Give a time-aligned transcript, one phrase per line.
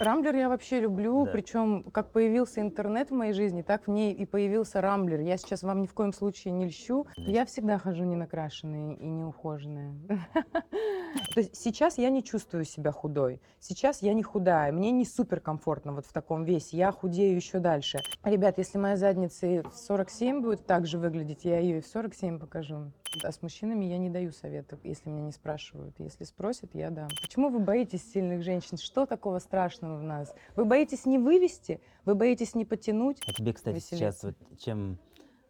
[0.00, 1.32] Рамблер я вообще люблю, Да.
[1.32, 5.20] причем как появился интернет в моей жизни, так в ней и появился Рамблер.
[5.20, 7.06] Я сейчас вам ни в коем случае не льщу.
[7.16, 7.22] Да.
[7.30, 9.94] Я всегда хожу не накрашенная и не ухоженная.
[11.34, 13.40] То есть сейчас я не чувствую себя худой.
[13.60, 14.72] Сейчас я не худая.
[14.72, 16.76] Мне не супер комфортно вот в таком весе.
[16.76, 18.00] Я худею еще дальше.
[18.24, 21.86] Ребят, если моя задница и в 47 будет так же выглядеть, я ее и в
[21.86, 22.92] 47 покажу.
[23.24, 25.94] А с мужчинами я не даю советов, если меня не спрашивают.
[25.98, 27.08] Если спросят, я дам.
[27.20, 28.76] Почему вы боитесь сильных женщин?
[28.76, 30.34] Что такого страшного в нас?
[30.56, 31.80] Вы боитесь не вывести?
[32.04, 33.18] Вы боитесь не потянуть?
[33.26, 34.34] А тебе, кстати, сейчас Веселиться.
[34.50, 34.98] вот чем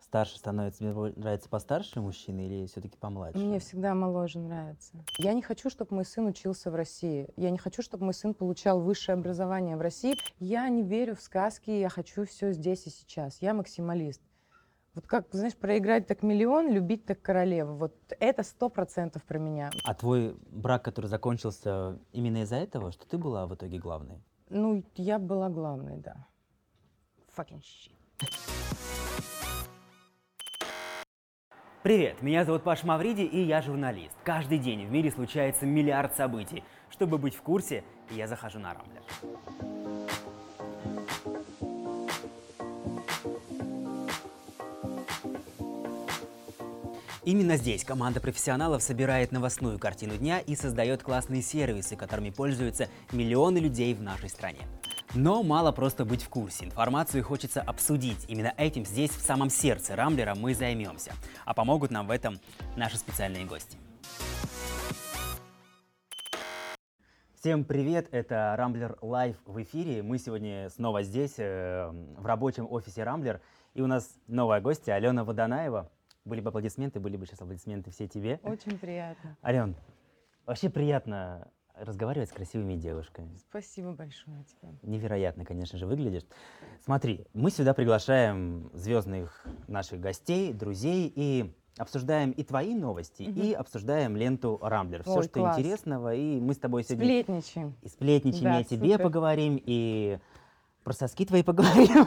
[0.09, 3.39] старше становится, тебе нравится постарше мужчина или все-таки помладше?
[3.39, 4.95] Мне всегда моложе нравится.
[5.19, 7.29] Я не хочу, чтобы мой сын учился в России.
[7.37, 10.15] Я не хочу, чтобы мой сын получал высшее образование в России.
[10.41, 13.43] Я не верю в сказки, я хочу все здесь и сейчас.
[13.43, 14.23] Я максималист.
[14.95, 17.75] Вот как, знаешь, проиграть так миллион, любить так королеву.
[17.75, 19.71] Вот это сто процентов про меня.
[19.85, 24.23] А твой брак, который закончился именно из-за этого, что ты была в итоге главной?
[24.49, 26.27] Ну, я была главной, да.
[27.37, 27.93] Fucking shit.
[31.85, 34.17] Привет, меня зовут Паш Мавриди, и я журналист.
[34.25, 36.65] Каждый день в мире случается миллиард событий.
[36.91, 39.03] Чтобы быть в курсе, я захожу на Рамблер.
[47.25, 53.59] Именно здесь команда профессионалов собирает новостную картину дня и создает классные сервисы, которыми пользуются миллионы
[53.59, 54.67] людей в нашей стране.
[55.15, 56.67] Но мало просто быть в курсе.
[56.67, 58.27] Информацию хочется обсудить.
[58.29, 61.13] Именно этим здесь, в самом сердце Рамблера, мы займемся.
[61.47, 62.39] А помогут нам в этом
[62.77, 63.79] наши специальные гости.
[67.35, 70.03] Всем привет, это Рамблер Лайв в эфире.
[70.03, 71.89] Мы сегодня снова здесь, э,
[72.19, 73.41] в рабочем офисе Рамблер.
[73.73, 75.91] И у нас новая гостья Алена Водонаева.
[76.27, 78.41] Были бы аплодисменты, были бы сейчас аплодисменты все тебе.
[78.43, 79.39] Очень приятно.
[79.43, 79.75] Ален,
[80.45, 81.49] вообще приятно
[81.81, 83.31] разговаривать с красивыми девушками.
[83.49, 84.73] Спасибо большое тебе.
[84.83, 86.25] Невероятно, конечно же, выглядишь.
[86.85, 93.41] Смотри, мы сюда приглашаем звездных наших гостей, друзей и обсуждаем и твои новости, Мгм.
[93.41, 95.03] и обсуждаем ленту Рамблер.
[95.05, 95.59] Все, что класс.
[95.59, 97.75] интересного, и мы с тобой сегодня Сплетничаем.
[97.83, 99.03] и сплетничаем, Да, и о тебе супер.
[99.05, 100.19] поговорим, и
[100.89, 102.07] про соски твои поговорим.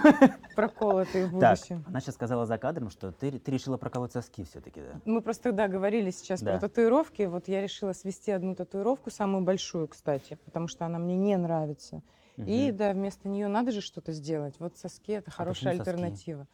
[0.56, 1.84] Проколотые в Так, будущем.
[1.88, 5.00] она сейчас сказала за кадром, что ты, ты решила проколоть соски все-таки, да?
[5.06, 6.54] Мы просто тогда говорили сейчас Да.
[6.54, 7.22] про татуировки.
[7.24, 12.02] Вот я решила свести одну татуировку, самую большую, кстати, потому что она мне не нравится.
[12.38, 12.78] И Мгм.
[12.78, 14.56] да, вместо нее надо же что-то сделать.
[14.58, 15.90] Вот соски это хорошая почему соски?
[15.92, 16.48] альтернатива.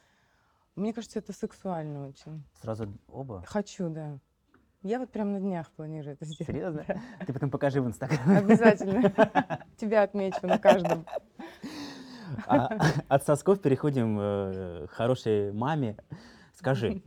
[0.76, 2.44] Мне кажется, это сексуально очень.
[2.60, 3.42] Сразу оба?
[3.46, 4.18] Хочу, да.
[4.82, 6.46] Я вот прям на днях планирую это сделать.
[6.46, 6.84] Серьезно?
[6.86, 6.96] Да.
[7.26, 8.36] Ты потом покажи в Инстаграм.
[8.36, 9.12] Обязательно.
[9.78, 11.04] Тебя отмечу на каждом.
[12.46, 12.68] А,
[13.08, 15.96] от сосков переходим э, к хорошей маме.
[16.54, 17.02] Скажи,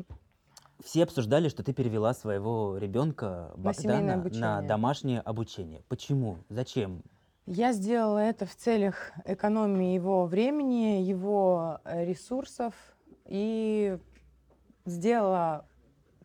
[0.83, 4.61] все обсуждали, что ты перевела своего ребенка На Богдана на обучение.
[4.67, 5.83] домашнее обучение.
[5.87, 6.37] Почему?
[6.49, 7.03] Зачем?
[7.45, 12.73] Я сделала это в целях экономии его времени, его э, ресурсов
[13.25, 13.97] и
[14.85, 15.65] сделала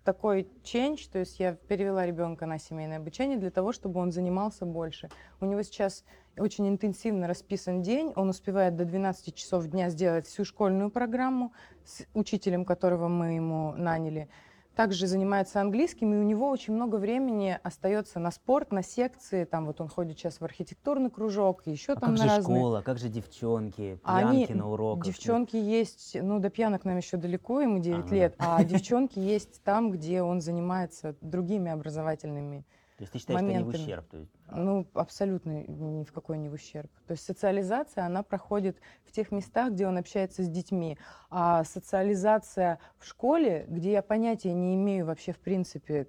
[0.05, 4.65] такой change, то есть я перевела ребенка на семейное обучение для того, чтобы он занимался
[4.65, 5.09] больше.
[5.41, 6.05] У него сейчас
[6.39, 11.53] очень интенсивно расписан день, он успевает до 12 часов дня сделать всю школьную программу
[11.85, 14.29] с учителем, которого мы ему наняли.
[14.75, 19.45] Также занимается английским, и у него очень много времени остается на спорт, на секции.
[19.45, 22.59] Там вот он ходит сейчас в архитектурный кружок, еще А там как на же разные.
[22.59, 25.07] школа, как же девчонки, А они- пьянки на уроках?
[25.07, 28.15] Ну, Девчонки есть, ну до пьянок нам еще далеко, ему 9 ну да.
[28.15, 32.67] лет, а девчонки есть там, где он занимается другими образовательными.
[32.97, 33.83] То есть ты считаешь, что не в моментами.
[33.83, 34.09] ущерб?
[34.09, 36.91] То есть, Ну, абсолютно ни в какой не в ущерб.
[37.07, 40.97] То есть социализация, она проходит в тех местах, где он общается с детьми.
[41.29, 46.07] А социализация в школе, где я понятия не имею вообще, в принципе,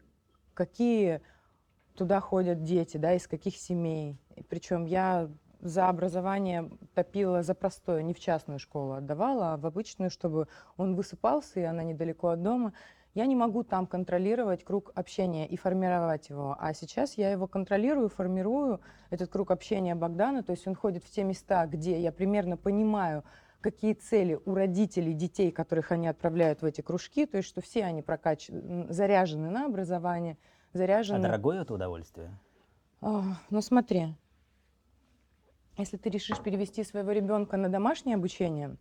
[0.54, 1.22] какие
[1.96, 4.18] туда ходят дети, да, из каких семей.
[4.48, 10.10] Причем я за образование топила за простое, не в частную школу отдавала, а в обычную,
[10.10, 12.74] чтобы он высыпался, и она недалеко от дома.
[13.18, 16.56] Я не могу там контролировать круг общения и формировать его.
[16.60, 18.80] А сейчас я его контролирую, формирую,
[19.10, 20.44] этот круг общения Богдана.
[20.44, 23.24] То есть он ходит в те места, где я примерно понимаю,
[23.60, 27.26] какие цели у родителей детей, которых они отправляют в эти кружки.
[27.26, 28.52] То есть что все они прокач...
[28.90, 30.38] заряжены на образование,
[30.74, 31.20] а заряжены...
[31.20, 32.38] дорогое это удовольствие?
[33.02, 34.14] А, ну смотри,
[35.76, 38.78] если ты решишь перевести своего ребенка на домашнее обучение,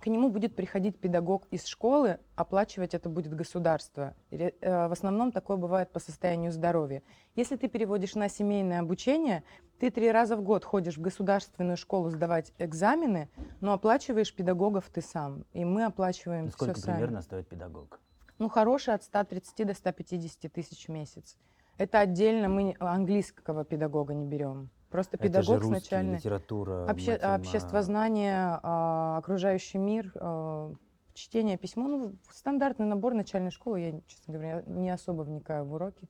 [0.00, 4.14] к нему будет приходить педагог из школы, оплачивать это будет государство.
[4.30, 7.02] Э, В основном такое бывает по состоянию здоровья.
[7.36, 9.44] Если ты переводишь на семейное обучение,
[9.78, 13.28] ты три раза в год ходишь в государственную школу сдавать экзамены,
[13.60, 15.44] но оплачиваешь педагогов ты сам.
[15.52, 16.94] И мы оплачиваем Ну, все Сколько сами.
[16.96, 18.00] примерно стоит педагог?
[18.38, 21.36] Ну, хороший от 130 до 150 тысяч в месяц.
[21.76, 24.70] Это отдельно мы английского педагога не берем.
[24.90, 26.16] Просто Это же педагог русский, начальный.
[26.16, 30.72] литература, Обще- матема- обществознание, а, окружающий мир, а,
[31.14, 31.86] чтение, письмо.
[31.88, 33.80] Ну, стандартный набор начальной школы.
[33.80, 36.08] Я, честно говоря, не особо вникаю в уроки.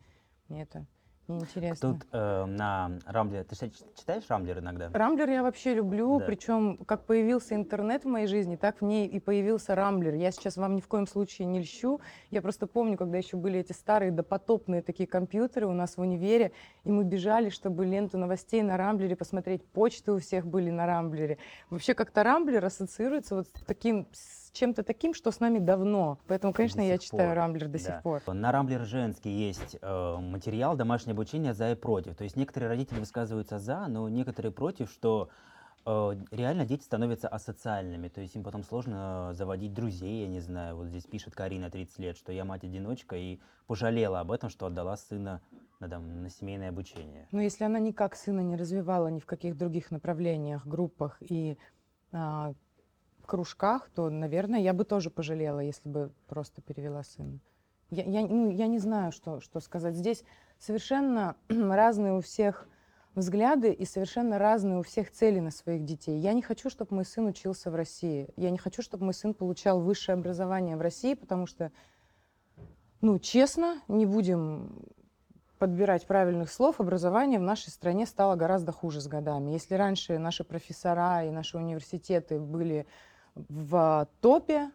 [0.48, 0.86] Мне это
[1.30, 1.94] неинтересно.
[1.94, 4.90] Тут э, на Рамблере, ты читаешь- Рамблер иногда?
[4.92, 6.24] Рамблер я вообще люблю, Да.
[6.26, 10.14] причем как появился интернет в моей жизни, так в ней и появился Рамблер.
[10.14, 12.00] Я сейчас вам ни в коем случае не льщу.
[12.30, 16.52] Я просто помню, когда еще были эти старые допотопные такие компьютеры у нас в универе,
[16.84, 19.64] и мы бежали, чтобы ленту новостей на Рамблере посмотреть.
[19.64, 21.38] Почты у всех были на Рамблере.
[21.70, 26.18] Вообще как-то Рамблер ассоциируется вот с таким, с чем-то таким, что с нами давно.
[26.26, 27.78] Поэтому, конечно, я читаю пор, Рамблер до Да.
[27.78, 28.22] сих пор.
[28.34, 32.16] На Рамблер женский есть э, материал домашнее обучение за и против.
[32.16, 35.28] То есть некоторые родители высказываются за, но некоторые против, что
[35.86, 38.08] э, реально дети становятся асоциальными.
[38.08, 40.76] То есть им потом сложно заводить друзей, я не знаю.
[40.76, 44.96] Вот здесь пишет Карина, 30 лет, что я мать-одиночка и пожалела об этом, что отдала
[44.96, 45.40] сына
[45.78, 47.26] на, там, на семейное обучение.
[47.32, 51.56] Но если она никак сына не развивала ни в каких других направлениях, группах и
[52.12, 52.52] а,
[53.30, 57.38] кружках, то, наверное, я бы тоже пожалела, если бы просто перевела сына.
[57.90, 59.94] Я, я, ну, я не знаю, что, что сказать.
[59.94, 60.24] Здесь
[60.58, 62.66] совершенно разные у всех
[63.14, 66.18] взгляды и совершенно разные у всех цели на своих детей.
[66.18, 68.28] Я не хочу, чтобы мой сын учился в России.
[68.36, 71.70] Я не хочу, чтобы мой сын получал высшее образование в России, потому что,
[73.00, 74.84] ну, честно, не будем
[75.60, 79.50] подбирать правильных слов, образование в нашей стране стало гораздо хуже с годами.
[79.52, 82.86] Если раньше наши профессора и наши университеты были
[83.48, 84.70] в топе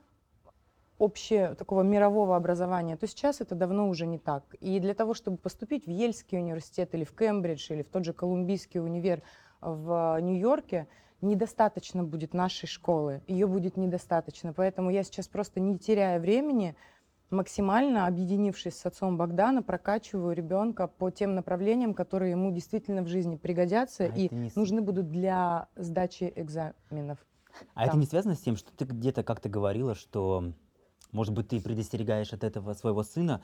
[0.98, 4.44] общее такого мирового образования, то сейчас это давно уже не так.
[4.62, 8.14] И для того, чтобы поступить в Ельский университет или в Кембридж или в тот же
[8.14, 9.22] Колумбийский универ
[9.62, 10.88] в Нью-Йорке,
[11.22, 14.54] недостаточно будет нашей школы, ее будет недостаточно.
[14.54, 16.76] Поэтому я сейчас просто не теряя времени,
[17.30, 23.36] максимально объединившись с отцом Богдана, прокачиваю ребенка по тем направлениям, которые ему действительно в жизни
[23.36, 27.18] пригодятся А и не нужны будут для сдачи экзаменов.
[27.74, 28.00] А это Да.
[28.00, 30.52] не связано с тем, что ты где-то как-то говорила, что,
[31.12, 33.42] может быть, ты предостерегаешь от этого своего сына,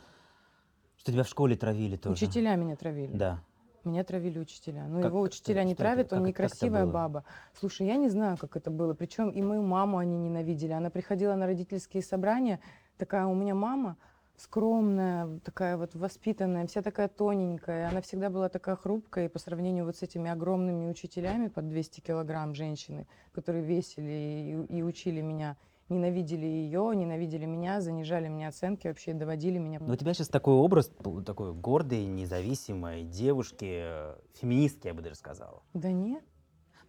[0.97, 2.13] что тебя в школе травили тоже?
[2.25, 3.15] Учителя меня травили.
[3.15, 3.41] Да.
[3.83, 4.85] Меня травили учителя.
[4.87, 6.83] Но Как- его как- учителя не что это- травят, как он это- как это некрасивая
[6.85, 6.91] было?
[6.91, 7.23] баба.
[7.59, 8.93] Слушай, я не знаю, как это было.
[8.93, 10.71] Причем и мою маму они ненавидели.
[10.71, 12.59] Она приходила на родительские собрания.
[12.97, 13.97] Такая у меня мама
[14.41, 17.89] скромная, такая вот воспитанная, вся такая тоненькая.
[17.89, 19.25] Она всегда была такая хрупкая.
[19.25, 24.77] И по сравнению вот с этими огромными учителями под 200 килограмм женщины, которые весили и,
[24.77, 25.57] и учили меня,
[25.89, 29.79] ненавидели ее, ненавидели меня, занижали мне оценки, вообще доводили меня.
[29.79, 30.91] Но у тебя сейчас такой образ,
[31.25, 35.63] такой гордой, независимой девушки, э, феминистки, я бы даже сказал.
[35.73, 36.23] Да нет.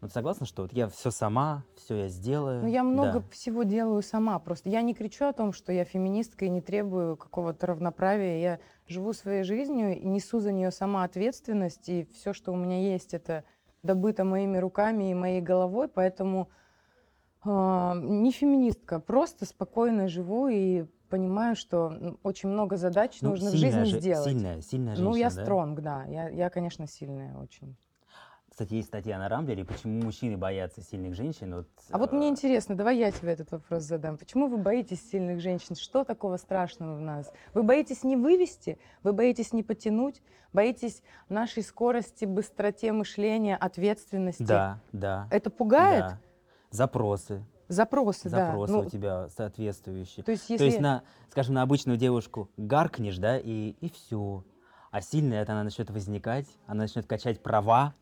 [0.02, 2.62] Ну, ты согласна, что вот я все сама, все я сделаю?
[2.62, 3.24] Ну, я много Да.
[3.30, 4.40] всего делаю сама.
[4.40, 8.40] Просто я не кричу о том, что я феминистка и не требую какого-то равноправия.
[8.40, 8.58] Я
[8.88, 11.88] живу своей жизнью и несу за нее сама ответственность.
[11.88, 13.44] И все, что у меня есть, это
[13.84, 15.86] добыто моими руками и моей головой.
[15.86, 16.48] Поэтому
[17.44, 23.54] а, не феминистка, просто спокойно живу и понимаю, что очень много задач Ну, нужно в
[23.54, 24.32] жизни же- сделать.
[24.32, 25.42] Сильная, сильная женщина, ну, я да?
[25.44, 26.04] стронг, да.
[26.06, 27.76] Я, я, конечно, сильная очень.
[28.52, 31.54] Кстати, есть статья на Рамблере, почему мужчины боятся сильных женщин.
[31.54, 34.18] Вот, А вот мне э, интересно, давай я тебе этот вопрос задам.
[34.18, 35.74] Почему вы боитесь сильных женщин?
[35.74, 37.32] Что такого страшного в нас?
[37.54, 38.78] Вы боитесь не вывести?
[39.02, 40.20] Вы боитесь не потянуть?
[40.52, 44.42] Боитесь нашей скорости, быстроте мышления, ответственности?
[44.42, 45.28] Да, да.
[45.30, 46.00] Это пугает?
[46.00, 46.20] да.
[46.70, 47.46] Запросы.
[47.68, 48.48] Запросы, да.
[48.48, 50.24] Запросы Ну, у тебя соответствующие.
[50.24, 50.58] То есть, если...
[50.58, 54.44] То есть, на, скажем, на обычную девушку гаркнешь, да, и, и все.
[54.90, 57.94] А сильная это она начнет возникать, она начнет качать права.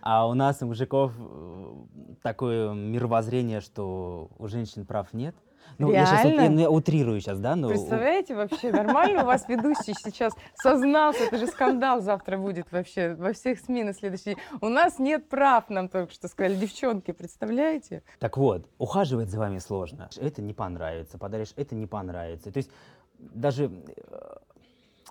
[0.00, 1.74] А у нас, у мужиков, э,
[2.22, 5.34] такое мировоззрение, что у женщин прав нет.
[5.76, 6.40] Ну, Реально?
[6.40, 7.54] я, я утрирую сейчас, да?
[7.54, 13.14] Но Представляете, вообще нормально у вас ведущий сейчас сознался, это же скандал завтра будет вообще
[13.14, 14.38] во всех СМИ на следующий день.
[14.60, 18.02] У нас нет прав, нам только что сказали девчонки, представляете?
[18.18, 20.08] Так вот, ухаживать за вами сложно.
[20.16, 22.50] Это не понравится, подаришь, это не понравится.
[22.50, 22.70] То есть
[23.18, 23.70] даже
[24.10, 24.36] э,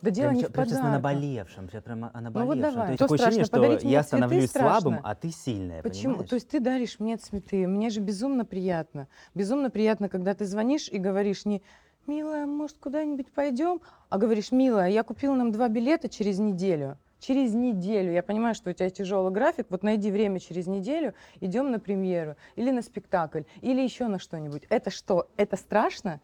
[0.02, 2.62] Да дело прям, не в прям сейчас на наболевшем, прям о Ну вот наболевшем.
[2.74, 2.86] давай.
[2.88, 3.62] То есть такое ощущение, страшно?
[3.62, 4.82] Подарить что я становлюсь страшно.
[4.82, 6.14] слабым, а ты сильная, Почему?
[6.14, 6.30] понимаешь?
[6.30, 9.08] То есть ты даришь мне цветы, мне же безумно приятно.
[9.34, 11.62] Безумно приятно, когда ты звонишь и говоришь не
[12.06, 16.98] «Милая, может, куда-нибудь пойдем?» А говоришь «Милая, я купил нам два билета через неделю».
[17.20, 18.12] Через неделю.
[18.12, 19.66] Я понимаю, что у тебя тяжелый график.
[19.70, 24.64] Вот найди время через неделю, идем на премьеру или на спектакль, или еще на что-нибудь.
[24.70, 25.28] Это что?
[25.36, 26.22] Это страшно?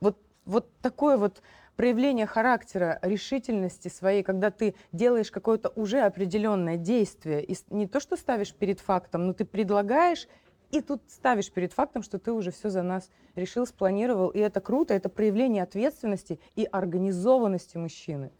[0.00, 1.42] Вот, вот такое вот
[1.78, 8.16] проявление характера, решительности своей, когда ты делаешь какое-то уже определенное действие, и не то, что
[8.16, 10.26] ставишь перед фактом, но ты предлагаешь,
[10.72, 14.60] и тут ставишь перед фактом, что ты уже все за нас решил, спланировал, и это
[14.60, 18.32] круто, это проявление ответственности и организованности мужчины.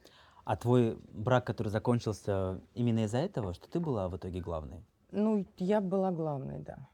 [0.44, 4.84] А твой брак, который закончился именно из-за этого, что ты была в итоге главной?
[5.12, 6.88] Ну, я была главной, да.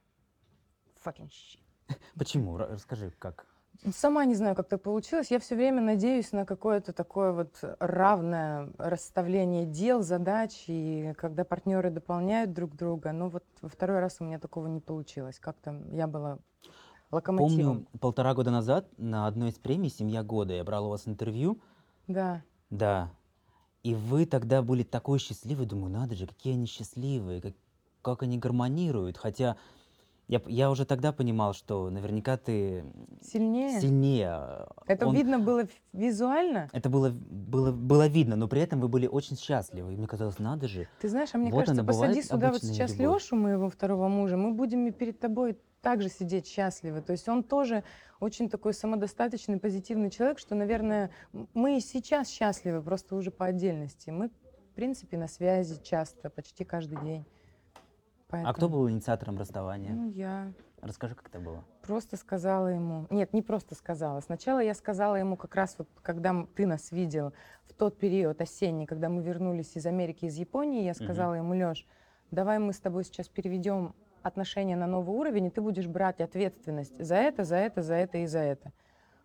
[1.03, 1.97] Fucking shit.
[2.19, 2.59] Почему?
[2.59, 3.47] Ра- Расскажи, как.
[3.95, 5.31] Сама не знаю, как так получилось.
[5.31, 11.91] Я все время надеюсь на какое-то такое вот равное расставление дел, задач, и когда партнеры
[11.91, 13.13] дополняют друг друга.
[13.13, 15.39] Но вот во второй раз у меня такого не получилось.
[15.39, 16.39] Как-то я была
[17.11, 17.85] локомотивом.
[17.85, 21.61] Помню, полтора года назад на одной из премий «Семья года» я брал у вас интервью.
[22.07, 22.43] Да.
[22.71, 23.11] Да.
[23.83, 25.67] И вы тогда были такой счастливый.
[25.67, 27.55] Думаю, надо же, какие они счастливые, как,
[28.03, 29.19] как они гармонируют.
[29.19, 29.57] Хотя
[30.27, 32.85] я, я уже тогда понимал, что наверняка ты
[33.21, 33.81] Сильнее.
[33.81, 34.67] сильнее.
[34.87, 36.69] Это Он- видно было визуально.
[36.73, 39.93] Это было, было, было видно, но при этом вы были очень счастливы.
[39.93, 40.89] И мне казалось, надо же.
[41.01, 43.23] Ты знаешь, а мне Вот кажется, посади сюда вот сейчас любовь.
[43.23, 47.03] Лешу, моего второго мужа, мы будем и перед тобой также сидеть счастливы.
[47.03, 47.85] То есть он тоже
[48.19, 51.11] очень такой самодостаточный, позитивный человек, что, наверное,
[51.53, 54.09] мы и сейчас счастливы, просто уже по отдельности.
[54.09, 57.27] Мы, в принципе, на связи часто, почти каждый день.
[58.41, 59.93] А кто Поэтому, был инициатором расставания?
[59.93, 60.53] Ну, я
[60.85, 61.65] Расскажи, как это было.
[61.81, 63.07] просто сказала ему...
[63.09, 64.21] Нет, не просто сказала.
[64.21, 67.33] Сначала я сказала ему как раз вот, когда ты нас видел,
[67.65, 71.87] в тот период осенний, когда мы вернулись из Америки, из Японии, я сказала ему, Леш,
[72.31, 77.03] давай мы с тобой сейчас переведем отношения на новый уровень, и ты будешь брать ответственность
[77.03, 78.71] за это, за это, за это и за это.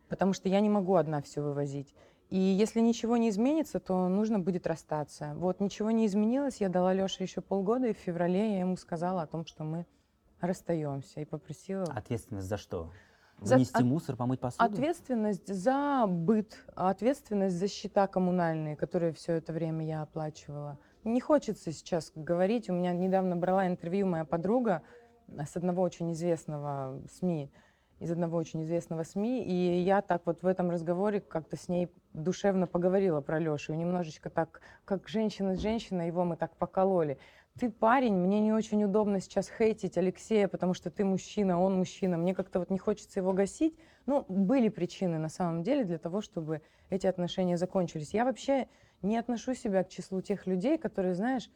[0.07, 1.93] Потому что я не могу одна все вывозить.
[2.29, 5.33] И если ничего не изменится, то нужно будет расстаться.
[5.35, 9.23] Вот ничего не изменилось, я дала Леше еще полгода, и в феврале я ему сказала
[9.23, 9.87] о том, что мы
[10.39, 12.91] расстаемся, и попросила Ответственность за что?
[13.41, 14.63] За- Вынести от- мусор, помыть посуду?
[14.63, 20.77] Ответственность за быт, ответственность за счета коммунальные, которые все это время я оплачивала.
[21.05, 22.69] Не хочется сейчас говорить.
[22.69, 24.81] У меня недавно брала интервью моя подруга
[25.29, 27.49] с одного очень известного СМИ,
[27.99, 31.89] из одного очень известного СМИ, и я так вот в этом разговоре как-то с ней
[32.13, 37.17] душевно поговорила про Лешу, и немножечко так, как женщина с женщиной, его мы так покололи.
[37.59, 42.17] Ты парень, мне не очень удобно сейчас хейтить Алексея, потому что ты мужчина, он мужчина.
[42.17, 43.77] Мне как-то вот не хочется его гасить.
[44.05, 48.13] Ну, были причины на самом деле для того, чтобы эти отношения закончились.
[48.13, 48.67] Я вообще
[49.01, 51.49] не отношу себя к числу тех людей, которые, знаешь,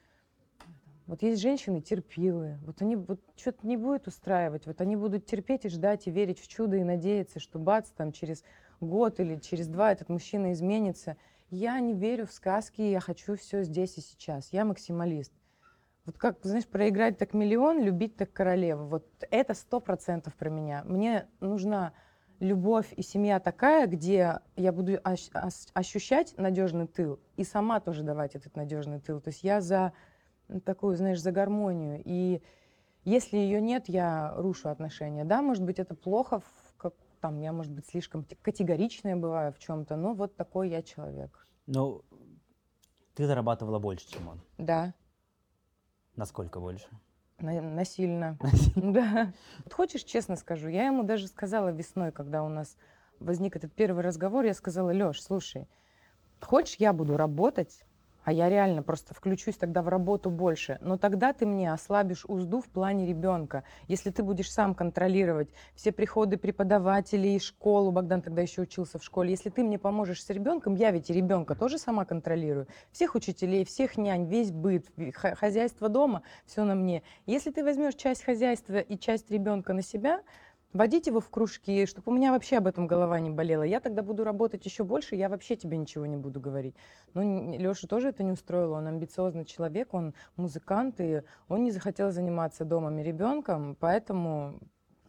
[1.06, 5.66] вот есть женщины терпилые, вот они вот что-то не будет устраивать, вот они будут терпеть
[5.66, 8.44] и ждать, и верить в чудо, и надеяться, что бац, там через
[8.80, 11.18] год или через два этот мужчина изменится.
[11.50, 14.52] Я не верю в сказки, я хочу все здесь и сейчас.
[14.52, 15.34] Я максималист.
[16.06, 18.86] Вот как, знаешь, проиграть так миллион, любить так королеву.
[18.88, 20.84] Вот это сто процентов про меня.
[20.86, 21.94] Мне нужна
[22.40, 25.00] любовь и семья такая, где я буду
[25.74, 29.22] ощущать надежный тыл и сама тоже давать этот надежный тыл.
[29.22, 29.94] То есть я за
[30.66, 32.02] такую, знаешь, за гармонию.
[32.06, 32.42] И
[33.04, 35.24] если ее нет, я рушу отношения.
[35.26, 39.52] Да, может быть, это плохо, в как, там, я, может быть, слишком те- категоричная бываю
[39.54, 41.48] в чем-то, но вот такой я человек.
[41.68, 42.04] Ну,
[43.16, 44.42] ты зарабатывала больше, чем он.
[44.58, 44.94] Да,
[46.16, 46.88] Насколько больше?
[47.40, 48.38] на- насильно.
[48.76, 49.34] Да.
[49.64, 52.78] Вот хочешь, честно скажу, я ему даже сказала весной, когда у нас
[53.20, 55.68] возник этот первый разговор, я сказала, Леш, слушай,
[56.42, 57.84] хочешь, я буду работать,
[58.24, 62.62] а я реально просто включусь тогда в работу больше, но тогда ты мне ослабишь узду
[62.62, 63.64] в плане ребенка.
[63.88, 69.32] Если ты будешь сам контролировать все приходы преподавателей, школу, Богдан тогда еще учился в школе,
[69.32, 73.66] если ты мне поможешь с ребенком, я ведь и ребенка тоже сама контролирую, всех учителей,
[73.66, 77.04] всех нянь, весь быт, хозяйство дома, все на мне.
[77.26, 80.22] Если ты возьмешь часть хозяйства и часть ребенка на себя,
[80.74, 83.64] водить его в кружки, чтобы у меня вообще об этом голова не болела.
[83.64, 86.76] Я тогда буду работать еще больше, я вообще тебе ничего не буду говорить.
[87.14, 87.22] Но
[87.56, 88.78] Леша тоже это не устроило.
[88.78, 94.60] Он амбициозный человек, он музыкант, и он не захотел заниматься домом и ребенком, поэтому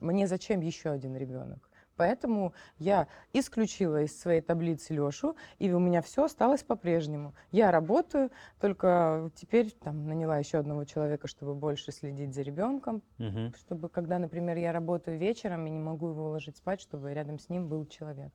[0.01, 1.71] мне зачем еще один ребенок?
[1.97, 7.35] Поэтому я исключила из своей таблицы Лешу, и у меня все осталось по-прежнему.
[7.53, 13.55] Я работаю, только теперь там наняла еще одного человека, чтобы больше следить за ребенком, Мгм.
[13.55, 17.49] чтобы когда, например, я работаю вечером и не могу его уложить спать, чтобы рядом с
[17.49, 18.33] ним был человек.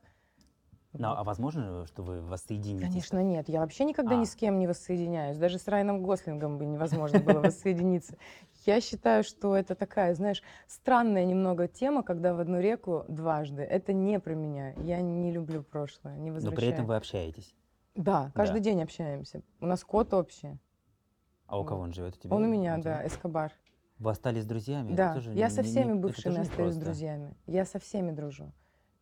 [1.00, 1.18] Ну, Вот.
[1.18, 2.86] а возможно, что вы воссоединитесь?
[2.89, 3.48] Конечно, нет.
[3.48, 4.25] Я вообще никогда ни А.
[4.25, 5.38] с кем не воссоединяюсь.
[5.38, 8.18] Даже с Райаном Гослингом бы невозможно было воссоединиться.
[8.65, 13.62] Я считаю, что это такая, знаешь, странная немного тема, когда в одну реку дважды.
[13.62, 14.74] Это не про меня.
[14.74, 16.58] Я не люблю прошлое, не Но возвращаю.
[16.60, 17.56] при этом вы общаетесь.
[17.96, 18.65] Да, каждый Да.
[18.65, 19.41] день общаемся.
[19.62, 20.60] У нас кот общий.
[21.48, 22.18] А у кого он живет?
[22.18, 22.36] У тебя?
[22.36, 22.98] Он у меня, тебя?
[22.98, 23.53] да, Эскобар.
[24.00, 24.94] Вы остались друзьями?
[24.94, 26.79] Да, тоже я не- со всеми бывшими остаюсь непросто.
[26.82, 27.34] друзьями.
[27.48, 28.51] Я со всеми дружу.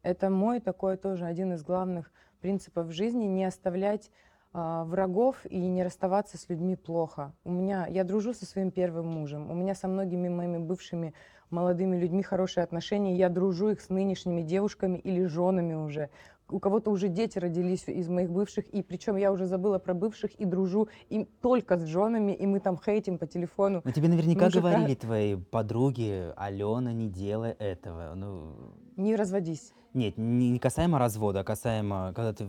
[0.03, 4.11] Это мой такой тоже один из главных принципов жизни не оставлять
[4.53, 7.33] а, врагов и не расставаться с людьми плохо.
[7.43, 9.51] У меня я дружу со своим первым мужем.
[9.51, 11.13] У меня со многими моими бывшими
[11.49, 13.15] молодыми людьми хорошие отношения.
[13.15, 16.09] Я дружу их с нынешними девушками или женами уже.
[16.49, 20.31] У кого-то уже дети родились из моих бывших, и причем я уже забыла про бывших
[20.35, 23.81] и дружу им только с женами, и мы там хейтим по телефону.
[23.83, 28.13] Но тебе наверняка Мужика- говорили твои подруги, Алена, не делай этого.
[28.15, 28.53] Ну,
[28.95, 29.73] Не разводись.
[29.93, 32.47] нет, не не касаемо развода, а касаемо, когда ты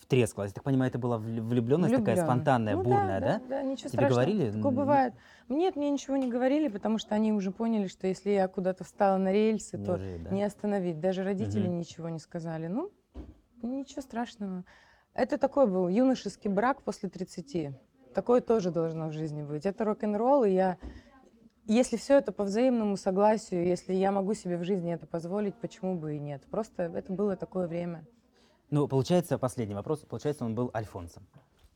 [0.00, 0.50] втрескалась.
[0.50, 2.24] Я так понимаю, это была вл- влюбленность такая Влюблённая.
[2.24, 3.26] спонтанная, Ну бурная, да?
[3.38, 4.10] Да, да, ничего Тебе страшного.
[4.26, 4.50] говорили?
[4.50, 5.14] Такое бывает.
[5.48, 9.16] Нет, мне ничего не говорили, потому что они уже поняли, что если я куда-то встала
[9.16, 10.30] на рельсы, то Неужели, да?
[10.30, 11.00] не остановить.
[11.00, 11.78] Даже родители Мгм.
[11.78, 12.66] ничего не сказали.
[12.66, 12.90] Ну,
[13.66, 14.64] ничего страшного.
[15.14, 17.70] Это такой был юношеский брак после 30.
[18.14, 19.66] Такое тоже должно в жизни быть.
[19.66, 20.78] Это рок-н-ролл, и я...
[21.66, 25.96] Если все это по взаимному согласию, если я могу себе в жизни это позволить, почему
[25.98, 26.42] бы и нет?
[26.50, 28.04] Просто это было такое время.
[28.70, 30.00] Ну, получается, последний вопрос.
[30.00, 31.26] Получается, он был альфонсом.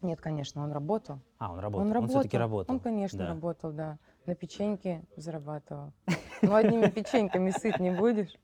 [0.02, 1.20] Нет, конечно, он работал.
[1.38, 1.86] А, он работал.
[1.86, 2.20] Он работал.
[2.20, 2.74] все-таки работал.
[2.74, 3.28] Он, конечно, Да.
[3.28, 3.98] работал, да.
[4.26, 5.92] На печеньке зарабатывал.
[6.42, 8.34] Ну, одними печеньками сыт не будешь.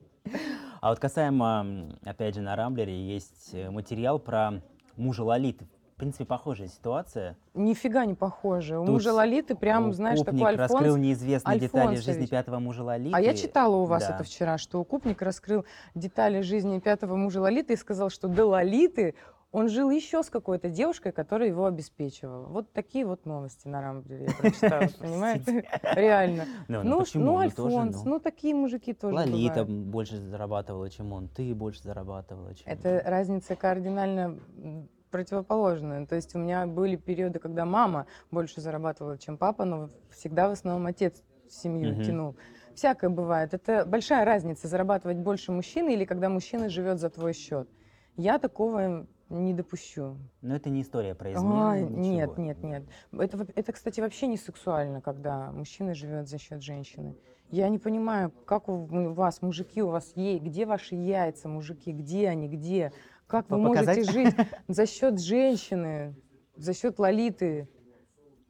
[0.85, 4.61] А вот касаемо, опять же, на Рамблере есть э, материал про
[4.97, 5.65] мужа Лолиты.
[5.95, 7.35] В принципе, похожая ситуация.
[7.55, 8.77] Нифига не похоже.
[8.77, 11.03] У Тут мужа Лолиты прям, знаешь, такой раскрыл Альфонс.
[11.03, 13.15] неизвестные детали жизни пятого мужа Лолиты.
[13.15, 14.13] А я читала у вас Да.
[14.13, 15.65] это вчера, что укупник раскрыл
[15.95, 19.15] детали жизни пятого мужа Лолиты и сказал, что до Лолиты
[19.51, 22.47] он жил еще с какой-то девушкой, которая его обеспечивала.
[22.47, 25.65] Вот такие вот новости на Рамблере я прочитала, понимаете?
[25.95, 26.45] Реально.
[26.67, 28.19] Ну, ну Ну, ну, Альфонс, ну.
[28.19, 31.29] такие мужики тоже Лолита больше зарабатывала, чем он.
[31.29, 36.05] Ты больше зарабатывала, чем Это разница кардинально м, противоположная.
[36.05, 40.51] То есть у меня были периоды, когда мама больше зарабатывала, чем папа, но всегда в
[40.51, 42.03] основном отец семью Мгм.
[42.03, 42.35] тянул.
[42.73, 43.53] Всякое бывает.
[43.53, 47.69] Это большая разница, зарабатывать больше мужчины или когда мужчина живет за твой счет.
[48.17, 50.17] Я такого не допущу.
[50.41, 51.61] Но это не история про измену.
[51.63, 51.95] Ай, ничего.
[51.99, 52.83] нет, нет, нет.
[53.11, 57.15] Это, это, кстати, вообще не сексуально, когда мужчина живет за счет женщины.
[57.49, 62.29] Я не понимаю, как у вас, мужики, у вас есть, где ваши яйца, мужики, где
[62.29, 62.91] они, где?
[63.27, 64.09] Как вы По- можете показать?
[64.11, 64.35] жить
[64.67, 66.15] за счет женщины,
[66.55, 67.67] за счет лолиты?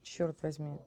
[0.01, 0.77] Черт возьми.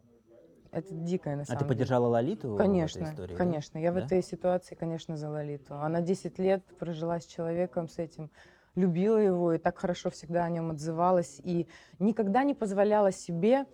[0.70, 1.68] Это дикое, на А самом ты деле.
[1.74, 3.32] поддержала Лолиту в этой Конечно, истории?
[3.32, 3.36] да?
[3.38, 3.78] конечно.
[3.78, 4.04] Я в Да?
[4.04, 5.74] этой ситуации, конечно, за Лолиту.
[5.76, 8.30] Она 10 лет прожила с человеком, с этим,
[8.78, 11.40] любила его и так хорошо всегда о нем отзывалась.
[11.44, 11.66] И
[11.98, 13.66] никогда не позволяла себе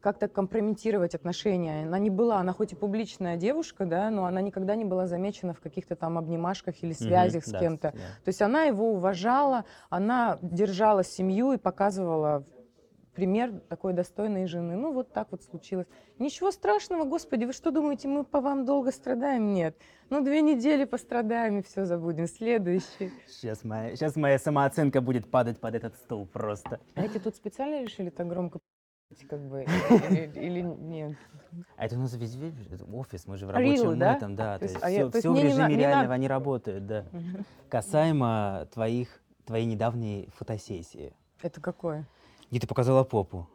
[0.00, 1.84] как-то компрометировать отношения.
[1.84, 5.52] Она не была, она хоть и публичная девушка, да, но она никогда не была замечена
[5.52, 7.92] в каких-то там обнимашках или связях с да, кем-то.
[7.92, 7.98] да.
[8.24, 12.44] То есть она его уважала, она держала семью и показывала
[13.14, 14.76] пример такой достойной жены.
[14.76, 15.86] Ну, вот так вот случилось.
[16.18, 19.52] Ничего страшного, господи, вы что думаете, мы по вам долго страдаем?
[19.52, 19.76] Нет.
[20.10, 22.26] Ну, две недели пострадаем и все забудем.
[22.26, 23.12] Следующий.
[23.26, 26.80] Сейчас моя, сейчас моя самооценка будет падать под этот стул просто.
[26.94, 28.58] А эти тут специально решили так громко
[29.28, 31.16] как бы, или, или нет?
[31.76, 32.36] А это у нас весь
[32.70, 34.14] это офис, мы же в Real, рабочем да?
[34.16, 34.52] этом, да.
[34.54, 36.14] То То есть, есть а я- все, то есть в не режиме не реального надо-
[36.14, 37.04] они работают, да.
[37.68, 42.04] Касаемо твоих, твоей недавней фотосессии, Это какое?
[42.50, 43.48] Где ты показала попу.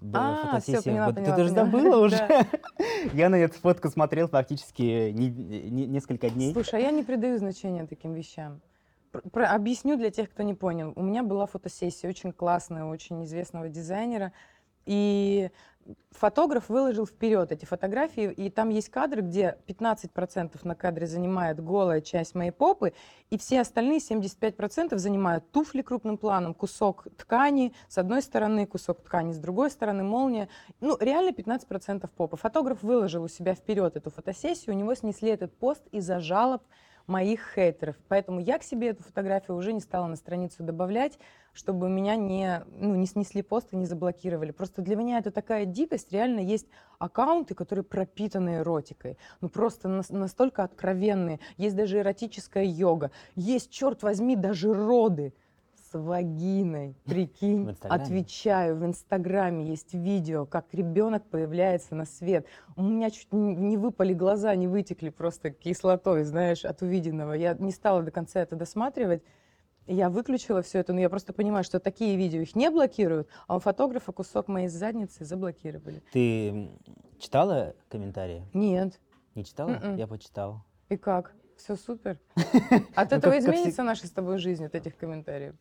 [0.00, 0.82] Была А, фотосессия.
[0.90, 1.54] поняла, Вот поняла, ты поняла.
[1.64, 2.16] забыла уже?
[2.28, 2.46] Да.
[3.12, 6.52] Я на эту фотку смотрел фактически не- не- несколько дней.
[6.52, 8.60] Слушай, а я не придаю значения таким вещам.
[9.30, 10.92] Про- объясню для тех, кто не понял.
[10.96, 14.32] У меня была фотосессия очень классная, очень известного дизайнера.
[14.86, 15.50] И
[16.10, 22.00] фотограф выложил вперед эти фотографии, и там есть кадры, где 15% на кадре занимает голая
[22.00, 22.92] часть моей попы,
[23.30, 29.32] и все остальные 75% занимают туфли крупным планом, кусок ткани с одной стороны, кусок ткани
[29.32, 30.48] с другой стороны, молния.
[30.80, 32.36] Ну, реально 15% попы.
[32.36, 36.62] Фотограф выложил у себя вперед эту фотосессию, у него снесли этот пост из-за жалоб
[37.06, 37.96] моих хейтеров.
[38.08, 41.18] Поэтому я к себе эту фотографию уже не стала на страницу добавлять,
[41.52, 44.50] чтобы меня не, ну, не снесли пост и не заблокировали.
[44.50, 46.12] Просто для меня это такая дикость.
[46.12, 46.66] Реально есть
[46.98, 49.18] аккаунты, которые пропитаны эротикой.
[49.40, 51.40] Ну просто нас- настолько откровенные.
[51.56, 53.10] Есть даже эротическая йога.
[53.34, 55.34] Есть, черт возьми, даже роды
[55.74, 56.96] с вагиной.
[57.04, 58.76] Прикинь, В отвечаю.
[58.76, 62.46] В Инстаграме есть видео, как ребенок появляется на свет.
[62.76, 67.34] У меня чуть не выпали глаза, не вытекли просто кислотой, знаешь, от увиденного.
[67.34, 69.22] Я не стала до конца это досматривать.
[69.86, 73.56] Я выключила все это, но я просто понимаю, что такие видео их не блокируют, а
[73.56, 76.02] у фотографа кусок моей задницы заблокировали.
[76.12, 76.70] Ты
[77.18, 78.46] читала комментарии?
[78.54, 79.00] Нет.
[79.34, 79.70] Не читала?
[79.70, 79.96] Мгм.
[79.96, 80.62] Я почитал.
[80.88, 81.34] И как?
[81.56, 82.18] Все супер?
[82.94, 85.54] От Ну, этого как- как изменится наша с тобой жизнь, от этих комментариев?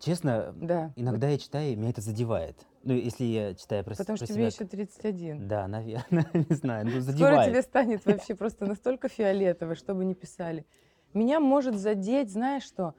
[0.00, 0.92] Честно, Да.
[0.96, 2.58] иногда я читаю, и меня это задевает.
[2.82, 4.64] Ну, если я читаю про, Потому про что тебе себя.
[4.64, 5.46] еще 31.
[5.46, 7.50] Да, наверное, не знаю, ну Скоро задевает.
[7.52, 10.66] тебе станет вообще просто настолько фиолетово, что бы ни писали.
[11.14, 12.94] Меня может задеть, знаешь что?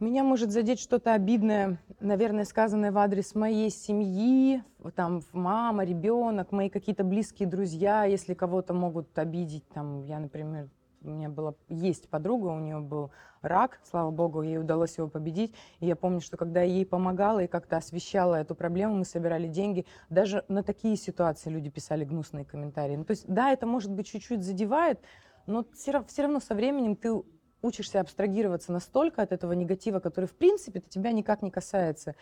[0.00, 4.62] Меня может задеть что-то обидное, наверное, сказанное в адрес моей семьи,
[4.94, 10.68] там мама, ребенок, мои какие-то близкие друзья, если кого-то могут обидеть, там я, например,
[11.02, 13.10] у меня была, есть подруга, у нее был
[13.42, 15.52] рак, слава богу, ей удалось его победить.
[15.80, 19.48] И я помню, что когда я ей помогала и как-то освещала эту проблему, мы собирали
[19.48, 22.94] деньги, даже на такие ситуации люди писали гнусные комментарии.
[22.94, 25.00] Ну, то есть, да, это, может быть, чуть-чуть задевает,
[25.46, 27.20] но все, равно со временем ты
[27.62, 32.14] учишься абстрагироваться настолько от этого негатива, который, в принципе, тебя никак не касается.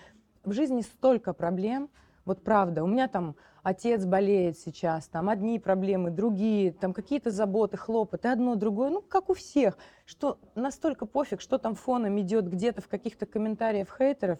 [0.44, 1.90] В жизни столько проблем,
[2.24, 7.76] вот правда, у меня там отец болеет сейчас, там одни проблемы, другие, там какие-то заботы,
[7.76, 12.80] хлопоты, одно, другое, ну, как у всех, что настолько пофиг, что там фоном идет где-то
[12.80, 14.38] в каких-то комментариях хейтеров,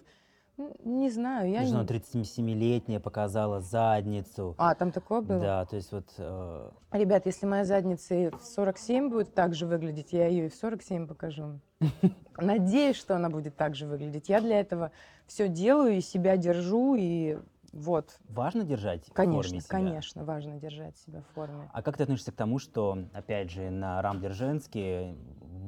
[0.85, 1.87] не знаю, я Жена не...
[1.87, 4.55] 37-летняя показала задницу.
[4.59, 5.40] А, там такое было?
[5.40, 6.07] Да, то есть вот...
[6.16, 10.49] э, Ребят, если моя задница и в 47 будет так же выглядеть, я ее и
[10.49, 11.61] в 47 покажу.
[12.38, 14.29] Надеюсь, что она будет так же выглядеть.
[14.29, 14.92] Я для этого
[15.27, 17.38] все делаю и себя держу, и
[17.73, 18.19] вот.
[18.29, 19.69] важно держать в Конечно, форме себя?
[19.69, 21.69] конечно, важно держать себя в форме.
[21.73, 25.14] А как ты относишься к тому, что, опять же, на Рамблер Женский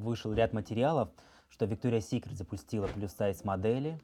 [0.01, 1.09] вышел ряд материалов,
[1.49, 3.99] что Виктория Секрет запустила плюс-сайз модели,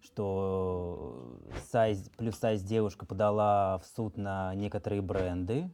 [0.00, 1.38] что
[1.70, 5.70] сайз, плюс-сайз девушка подала в суд на некоторые бренды.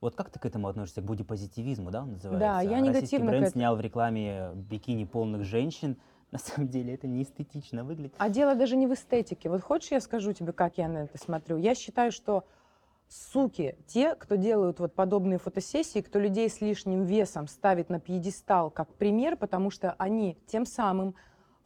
[0.00, 2.38] Вот как ты к этому относишься, к бодипозитивизму, да, он называется?
[2.38, 3.60] Да, я Российский негативно к бренд этому.
[3.60, 5.96] снял в рекламе бикини полных женщин.
[6.30, 8.14] На самом деле это не эстетично выглядит.
[8.18, 9.48] А дело даже не в эстетике.
[9.48, 11.56] Вот хочешь, я скажу тебе, как я на это смотрю?
[11.56, 12.44] Я считаю, что
[13.08, 18.70] суки, те, кто делают вот подобные фотосессии, кто людей с лишним весом ставит на пьедестал
[18.70, 21.14] как пример, потому что они тем самым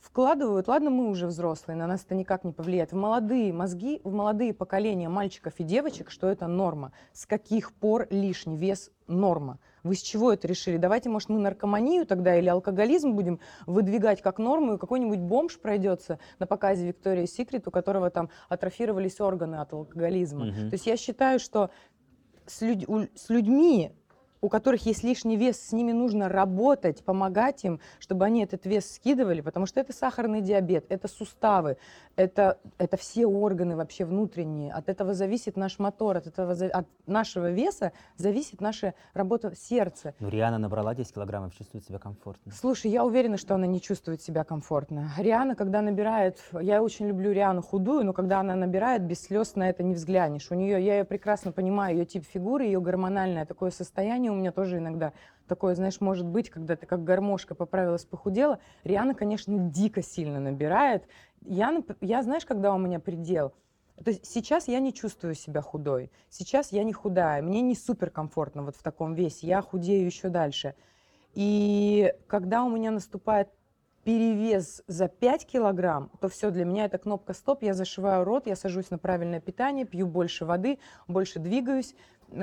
[0.03, 4.13] вкладывают, ладно, мы уже взрослые, на нас это никак не повлияет, в молодые мозги, в
[4.13, 6.93] молодые поколения мальчиков и девочек, что это норма.
[7.13, 9.59] С каких пор лишний вес норма?
[9.85, 10.77] Вы с чего это решили?
[10.77, 16.19] Давайте, может, мы наркоманию тогда или алкоголизм будем выдвигать как норму, и какой-нибудь бомж пройдется
[16.41, 20.47] на показе Виктории Секрет, у которого там атрофировались органы от алкоголизма.
[20.47, 20.71] Мгм.
[20.71, 21.71] То есть я считаю, что
[22.47, 23.93] с, у- с людьми,
[24.43, 28.93] у которых есть лишний вес, с ними нужно работать, помогать им, чтобы они этот вес
[28.93, 31.77] скидывали, потому что это сахарный диабет, это суставы,
[32.17, 34.73] это, это все органы вообще внутренние.
[34.73, 40.13] От этого зависит наш мотор, от, этого, от нашего веса зависит наша работа сердца.
[40.19, 42.51] Ну, Риана набрала 10 килограммов, чувствует себя комфортно.
[42.53, 45.13] Слушай, я уверена, что она не чувствует себя комфортно.
[45.19, 49.71] Риана, когда набирает, я очень люблю Риану худую, но когда она набирает, без слез на
[49.71, 50.51] это не взглянешь.
[50.51, 54.53] У нее, я ее прекрасно понимаю, ее тип фигуры, ее гормональное такое состояние у меня
[54.53, 55.13] тоже иногда
[55.47, 58.59] такое, знаешь, может быть, когда ты как гармошка поправилась, похудела.
[58.85, 61.05] Риана, конечно, дико сильно набирает.
[61.43, 63.53] Я, я знаешь, когда у меня предел?
[64.03, 66.11] То есть сейчас я не чувствую себя худой.
[66.29, 67.43] Сейчас я не худая.
[67.43, 69.47] Мне не супер комфортно вот в таком весе.
[69.47, 70.75] Я худею еще дальше.
[71.35, 73.49] И когда у меня наступает
[74.05, 78.57] перевес за 5 килограмм, то все, для меня это кнопка стоп, я зашиваю рот, я
[78.57, 81.95] сажусь на правильное питание, пью больше воды, больше двигаюсь,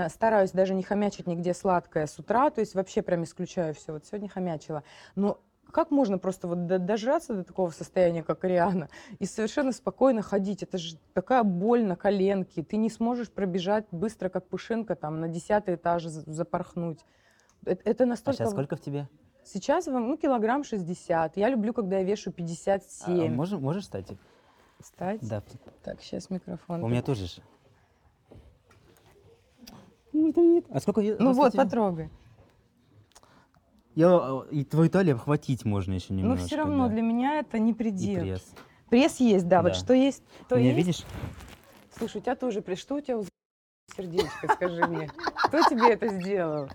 [0.09, 3.93] стараюсь даже не хомячить нигде сладкое с утра, то есть вообще прям исключаю все.
[3.93, 4.83] Вот сегодня хомячила.
[5.15, 5.39] Но
[5.71, 10.63] как можно просто вот до- дожраться до такого состояния, как Ариана, и совершенно спокойно ходить?
[10.63, 12.63] Это же такая боль на коленке.
[12.63, 17.05] Ты не сможешь пробежать быстро, как пушинка, там, на десятый этаж за- запорхнуть.
[17.65, 18.37] Это, А настолько...
[18.37, 19.07] сейчас сколько в тебе?
[19.43, 21.37] Сейчас ну, килограмм 60.
[21.37, 23.33] Я люблю, когда я вешу А, 57.
[23.33, 24.07] можешь, можешь стать?
[24.79, 25.19] Встать?
[25.27, 25.43] Да.
[25.83, 26.83] Так, сейчас микрофон.
[26.83, 27.27] У меня тоже
[30.13, 30.63] же.
[30.69, 32.09] А сколько я- Ну вот, потрогай.
[33.95, 36.45] Я, э, и твою талию обхватить можно еще Но немножко.
[36.45, 36.93] все Ну, равно да.
[36.93, 38.21] для меня это не И предел.
[38.21, 38.53] пресс.
[38.89, 39.69] Пресс есть, да, Да.
[39.69, 40.77] Вот что есть, то меня, есть.
[40.77, 41.03] видишь?
[41.97, 42.79] Слушай, у тебя тоже пресс.
[42.79, 43.19] Что у тебя
[43.95, 45.09] сердечко, скажи мне.
[45.47, 46.69] Кто тебе это сделал?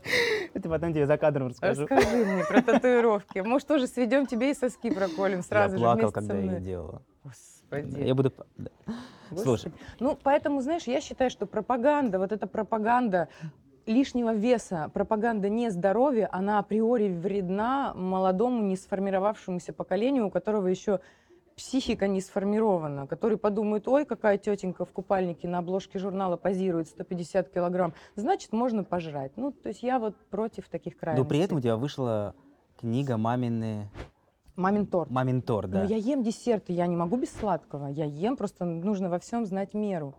[0.52, 1.82] Это потом тебе за кадром расскажу.
[1.86, 3.38] Расскажи мне про татуировки.
[3.38, 6.42] Может, тоже сведем тебе и соски проколем сразу я же плакал, вместе когда со я
[6.44, 6.54] мной.
[6.56, 7.02] ее делала.
[7.22, 8.00] Господи.
[8.02, 8.32] Я буду...
[8.58, 8.70] да.
[9.30, 9.72] Слушай.
[10.00, 13.28] Ну, поэтому, знаешь, я считаю, что пропаганда, вот эта пропаганда
[13.86, 21.00] лишнего веса, пропаганда не здоровья, она априори вредна молодому, не сформировавшемуся поколению, у которого еще
[21.56, 27.50] психика не сформирована, который подумает, ой, какая тетенька в купальнике на обложке журнала позирует 150
[27.50, 29.32] килограмм, значит, можно пожрать.
[29.36, 31.28] Ну, то есть я вот против таких Но крайностей.
[31.28, 32.34] при этом у тебя вышла
[32.80, 33.88] книга «Мамины...
[34.56, 35.10] Мамин торт.
[35.10, 35.82] Мамин торт», да.
[35.82, 37.88] Но я ем десерты, я не могу без сладкого.
[37.88, 40.14] Я ем, просто нужно во всем знать меру.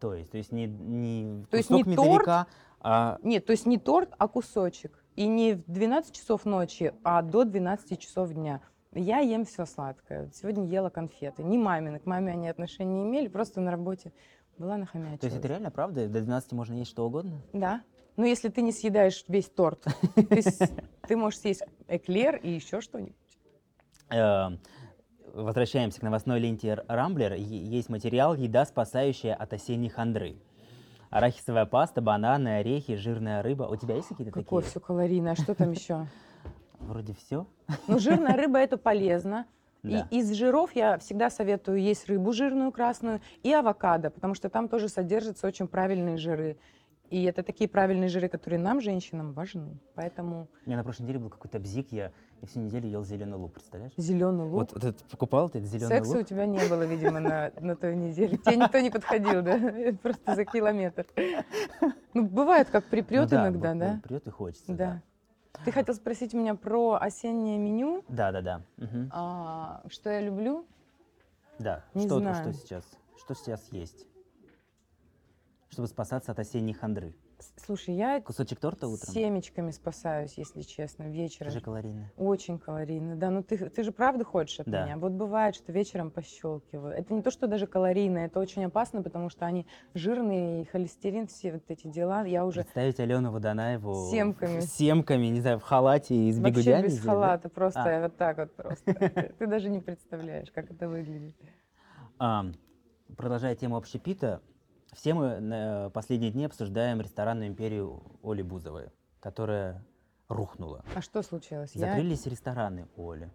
[0.00, 2.46] То есть, то есть не, не То есть не торт, медовика,
[2.80, 5.02] а Нет, то есть не торт, а кусочек.
[5.14, 8.60] И не в 12 часов ночи, а до 12 часов дня.
[8.92, 10.30] Я ем все сладкое.
[10.34, 11.42] Сегодня ела конфеты.
[11.42, 14.12] Не мамины, к маме они отношения не имели, просто на работе
[14.58, 15.20] была нахомячилась.
[15.20, 16.08] То есть это реально правда?
[16.08, 17.42] До 12 можно есть что угодно?
[17.52, 17.82] Да.
[18.16, 19.84] Но если ты не съедаешь весь торт,
[21.08, 23.14] ты можешь съесть эклер и еще что-нибудь.
[24.10, 24.50] Э,
[25.36, 27.34] Возвращаемся к новостной ленте Рамблер.
[27.34, 30.36] Есть материал «Еда, спасающая от осенней хандры».
[31.10, 33.64] Арахисовая паста, бананы, орехи, жирная рыба.
[33.64, 34.70] У тебя есть какие-то Какое такие?
[34.70, 35.32] все калорийное.
[35.32, 36.06] А что там еще?
[36.78, 37.46] Вроде все.
[37.86, 39.44] Ну, жирная рыба это полезно.
[39.82, 40.08] Да.
[40.10, 44.68] И из жиров я всегда советую есть рыбу жирную красную и авокадо, потому что там
[44.68, 46.56] тоже содержатся очень правильные жиры.
[47.10, 49.78] И это такие правильные жиры, которые нам, женщинам, важны.
[49.94, 52.10] Поэтому У меня на прошлой неделе был какой-то бзик, я
[52.42, 53.92] и всю неделю ел зеленый лук, представляешь?
[53.96, 54.52] зеленый лук.
[54.52, 56.26] Вот, вот этот покупал ты этот зеленый Секса у лук.
[56.26, 58.36] тебя не было, видимо, на, на той неделе.
[58.38, 59.58] Тебе никто не подходил, да?
[60.02, 61.06] Просто за километр.
[62.14, 63.92] Ну, бывает, как припрет Ну да, иногда, да?
[63.94, 64.72] вот Прет и хочется.
[64.72, 65.02] Да.
[65.64, 68.04] Ты хотел спросить меня про осеннее меню.
[68.08, 68.62] Да, да, да.
[68.76, 69.10] Мгм.
[69.12, 70.66] А, что я люблю?
[71.58, 71.84] Да.
[71.94, 72.34] Не что, знаю.
[72.36, 72.84] что сейчас?
[73.16, 74.06] Что сейчас есть?
[75.70, 77.14] Чтобы спасаться от осенней хандры.
[77.56, 79.12] Слушай, я Кусочек торта утром?
[79.12, 81.50] семечками спасаюсь, если честно, вечером.
[81.50, 82.10] Тоже калорийно.
[82.16, 83.30] Очень калорийно, да.
[83.30, 84.84] Ну ты, ты же правда хочешь от Да.
[84.84, 84.96] меня?
[84.96, 86.94] Вот бывает, что вечером пощелкиваю.
[86.94, 91.26] Это не то, что даже калорийно, это очень опасно, потому что они жирные, и холестерин,
[91.26, 92.24] все вот эти дела.
[92.24, 94.60] Я уже Представить Алену Водонаеву С семками.
[94.60, 97.10] с семками, не знаю, в халате и с вообще бигудями без здесь, да?
[97.12, 98.02] халата, просто А.
[98.02, 98.94] вот так вот просто.
[99.38, 101.34] Ты даже не представляешь, как это выглядит.
[102.18, 102.46] А,
[103.16, 104.40] продолжая тему общепита,
[104.96, 108.88] все мы на последние дни обсуждаем ресторанную империю Оли Бузовой,
[109.20, 109.84] которая
[110.28, 110.84] рухнула.
[110.94, 111.72] А что случилось?
[111.74, 113.30] Я Закрылись рестораны у Оли.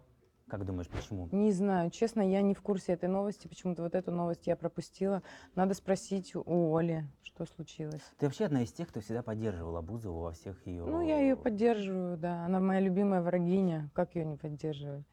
[0.48, 1.28] Как думаешь, почему?
[1.30, 3.46] не знаю, честно, я не в курсе этой новости.
[3.46, 5.22] Почему-то вот эту новость я пропустила.
[5.54, 8.02] Надо спросить у Оли, что случилось.
[8.18, 10.84] Ты вообще одна из тех, кто всегда поддерживала Бузову во всех ее...
[10.84, 12.44] Ну, я ее поддерживаю, да.
[12.44, 13.88] Она моя любимая врагиня.
[13.94, 15.06] Как ее не поддерживать?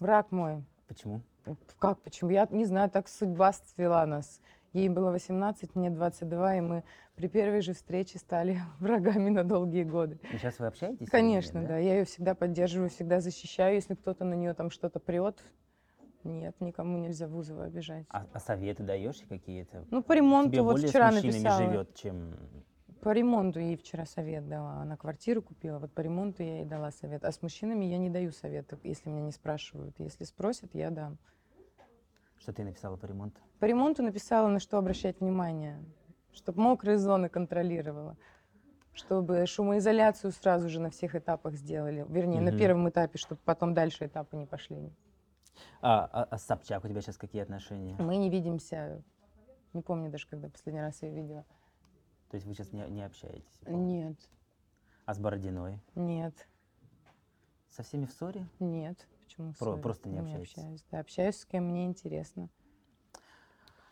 [0.00, 0.64] Враг мой.
[0.88, 1.20] Почему?
[1.78, 2.30] Как, почему?
[2.30, 4.40] Я не знаю, так судьба свела нас.
[4.74, 6.84] Ей было 18, мне 22, и мы
[7.14, 10.18] при первой же встрече стали врагами на долгие годы.
[10.32, 10.98] И сейчас вы общаетесь?
[10.98, 11.78] с ней, Конечно, да.
[11.78, 13.76] Я ее всегда поддерживаю, всегда защищаю.
[13.76, 15.38] Если кто-то на нее там что-то прет,
[16.24, 18.04] нет, никому нельзя Бузову обижать.
[18.08, 19.86] А, а советы даешь какие-то?
[19.92, 21.62] Ну, по ремонту Тебе вот вчера с написала.
[21.62, 22.34] живет, чем...
[23.00, 24.80] По ремонту ей вчера совет дала.
[24.80, 27.24] Она квартиру купила, вот по ремонту я ей дала совет.
[27.24, 29.94] А с мужчинами я не даю советов, если меня не спрашивают.
[29.98, 31.18] Если спросят, я дам.
[32.44, 33.40] Что ты написала по ремонту?
[33.58, 35.82] По ремонту написала, на что обращать внимание.
[36.34, 38.18] Чтобы мокрые зоны контролировала.
[38.92, 42.04] Чтобы шумоизоляцию сразу же на всех этапах сделали.
[42.06, 42.58] Вернее, на Мгм.
[42.58, 44.92] первом этапе, чтобы потом дальше этапы не пошли.
[45.80, 47.96] А, а, а Собчак у тебя сейчас какие отношения?
[47.98, 49.02] Мы не видимся.
[49.72, 51.46] Не помню даже, когда последний раз ее видела.
[52.28, 53.58] То есть вы сейчас не, не общаетесь?
[53.62, 53.72] я.
[53.72, 54.18] Нет,
[55.06, 55.80] А с Бородиной?
[55.94, 56.46] нет,
[57.70, 58.46] Со всеми в ссоре?
[58.58, 59.08] нет.
[59.24, 60.52] Почему Про- просто не общаетесь.
[60.56, 60.84] общаюсь.
[60.90, 62.48] Да, общаюсь с кем мне интересно.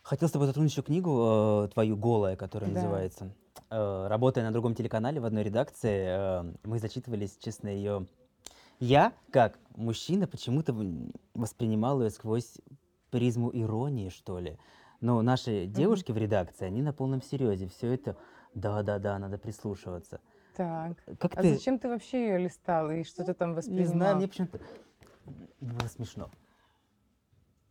[0.03, 2.75] Хотел с тобой затронуть еще книгу э, твою «Голая», которая Да.
[2.81, 3.33] называется.
[3.69, 8.05] Э, работая на другом телеканале в одной редакции, э, мы зачитывались, честно, ее...
[8.79, 10.75] Я, как мужчина, почему-то
[11.33, 12.57] воспринимал ее сквозь
[13.11, 14.57] призму иронии, что ли.
[14.99, 17.67] Но наши девушки в редакции, они на полном серьезе.
[17.67, 18.17] Все это,
[18.55, 20.19] да-да-да, надо прислушиваться.
[20.57, 20.97] Так.
[21.19, 21.53] Как А ты...
[21.53, 23.87] зачем ты вообще ее листал и что ты там Не воспринимал?
[23.93, 24.59] знаю, мне почему-то
[25.63, 26.29] было смешно.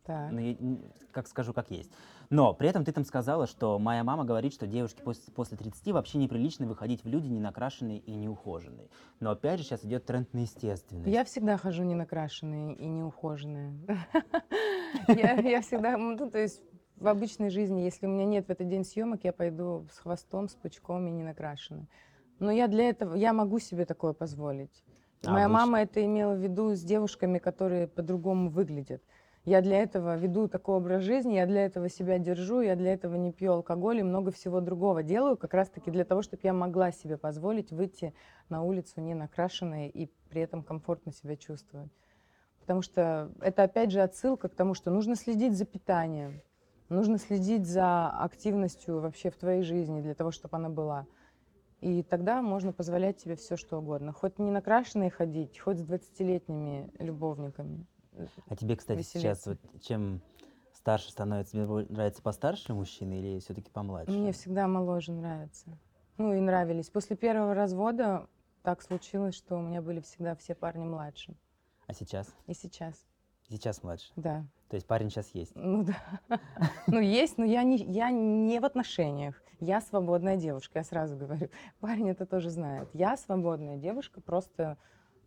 [0.05, 0.31] Так.
[0.31, 1.89] Ну, как скажу, как есть.
[2.29, 5.93] Но при этом ты там сказала, что моя мама говорит, что девушке после, после 30
[5.93, 8.89] вообще неприлично выходить в люди не накрашенные и не ухоженные.
[9.21, 11.07] Но опять же сейчас идет тренд на естественность.
[11.07, 13.73] Я всегда хожу не накрашенная и не ухоженная.
[15.07, 16.61] Я я всегда, ну, то есть
[16.97, 20.47] в обычной жизни, если у меня нет в этот день съемок, я пойду с хвостом,
[20.47, 21.89] с пучком и не накрашенной.
[22.39, 24.83] Но я для этого, я могу себе такое позволить.
[25.25, 25.59] А Моя обычно?
[25.59, 29.01] мама это имела в виду с девушками, которые по-другому выглядят.
[29.45, 33.15] Я для этого веду такой образ жизни, я для этого себя держу, я для этого
[33.15, 36.93] не пью алкоголь и много всего другого делаю, как раз-таки для того, чтобы я могла
[36.93, 38.13] себе позволить выйти
[38.47, 41.91] на улицу не накрашенной и при этом комфортно себя чувствовать.
[42.61, 46.41] Потому что это опять же отсылка к тому, что нужно следить за питанием,
[46.87, 51.05] нужно следить за активностью вообще в твоей жизни для того, чтобы она была.
[51.83, 54.13] И тогда можно позволять себе все, что угодно.
[54.13, 57.85] Хоть не накрашенной ходить, хоть с 20-летними любовниками.
[58.47, 59.49] А тебе, кстати, сейчас веселиться.
[59.73, 60.21] вот чем
[60.71, 64.13] старше становится, тебе нравится постарше мужчина или все-таки помладше?
[64.13, 65.77] Мне всегда моложе нравится.
[66.17, 66.89] Ну и нравились.
[66.89, 68.29] После первого развода
[68.61, 71.35] так случилось, что у меня были всегда все парни младше.
[71.87, 72.33] А сейчас?
[72.47, 72.95] И сейчас,
[73.49, 74.09] Сейчас младше.
[74.15, 74.45] да.
[74.69, 75.51] То есть парень сейчас есть.
[75.53, 76.39] Ну да.
[76.87, 79.42] Ну есть, но я не, я не в отношениях.
[79.59, 81.49] Я свободная девушка, я сразу говорю.
[81.79, 82.89] Парень это тоже знает.
[82.93, 84.77] Я свободная девушка, просто,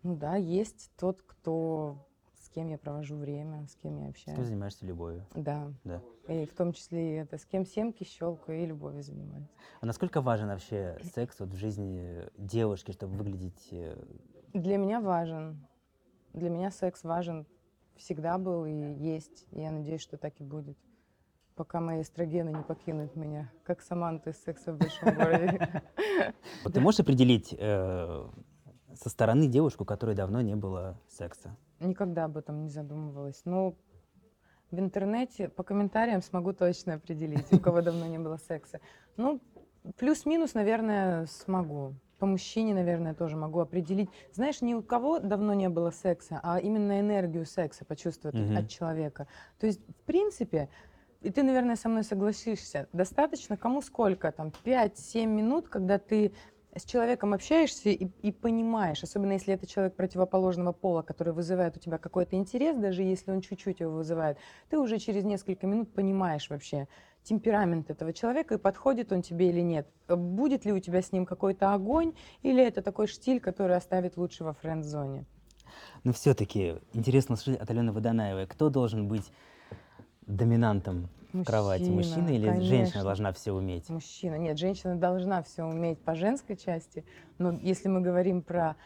[0.02, 2.06] ну да, есть тот, кто
[2.38, 4.46] с кем я провожу время, с кем я Ты общаюсь.
[4.46, 5.26] занимаешься любовью.
[5.34, 5.72] Да.
[5.84, 6.00] Да.
[6.28, 9.48] И в том числе и это, с кем семки щелкаю и любовью занимаюсь.
[9.80, 13.68] А насколько важен вообще секс вот в жизни девушки, чтобы выглядеть...
[13.72, 13.96] э,
[14.52, 15.66] Для меня важен.
[16.34, 17.46] Для меня секс важен
[17.96, 19.46] всегда был и есть.
[19.52, 20.76] И я надеюсь, что так и будет.
[21.56, 25.82] Пока мои эстрогены не покинут меня, как Саманта из «Секса в большом городе».
[26.64, 28.26] Вот ты можешь определить э,
[28.94, 31.56] со стороны девушку, которой давно не было секса?
[31.80, 33.40] Никогда об этом не задумывалась.
[33.44, 33.74] Но
[34.70, 38.80] в интернете по комментариям смогу точно определить, у кого давно не было секса.
[39.16, 39.40] Ну,
[39.96, 41.94] плюс-минус, наверное, смогу.
[42.18, 44.08] По мужчине, наверное, тоже могу определить.
[44.32, 48.56] Знаешь, ни у кого давно не было секса, а именно энергию секса почувствовать Мгм.
[48.56, 49.26] от человека.
[49.58, 50.68] То есть, в принципе,
[51.20, 56.32] и ты, наверное, со мной согласишься, достаточно кому сколько, там, 5-7 минут, когда ты
[56.78, 61.80] с человеком общаешься и, и понимаешь, особенно если это человек противоположного пола, который вызывает у
[61.80, 66.50] тебя какой-то интерес, даже если он чуть-чуть его вызывает, ты уже через несколько минут понимаешь
[66.50, 66.86] вообще
[67.22, 69.88] темперамент этого человека и подходит он тебе или нет.
[70.08, 74.44] Будет ли у тебя с ним какой-то огонь или это такой штиль, который оставит лучше
[74.44, 75.24] во френд-зоне.
[76.04, 79.32] Но все-таки интересно услышать от Алены Водонаевой, кто должен быть
[80.26, 81.90] доминантом в кровати?
[81.90, 83.02] Мужчина или женщина конечно.
[83.02, 83.88] должна все уметь?
[83.88, 84.36] Мужчина.
[84.36, 87.04] Нет, женщина должна все уметь по женской части,
[87.38, 88.76] но если мы говорим про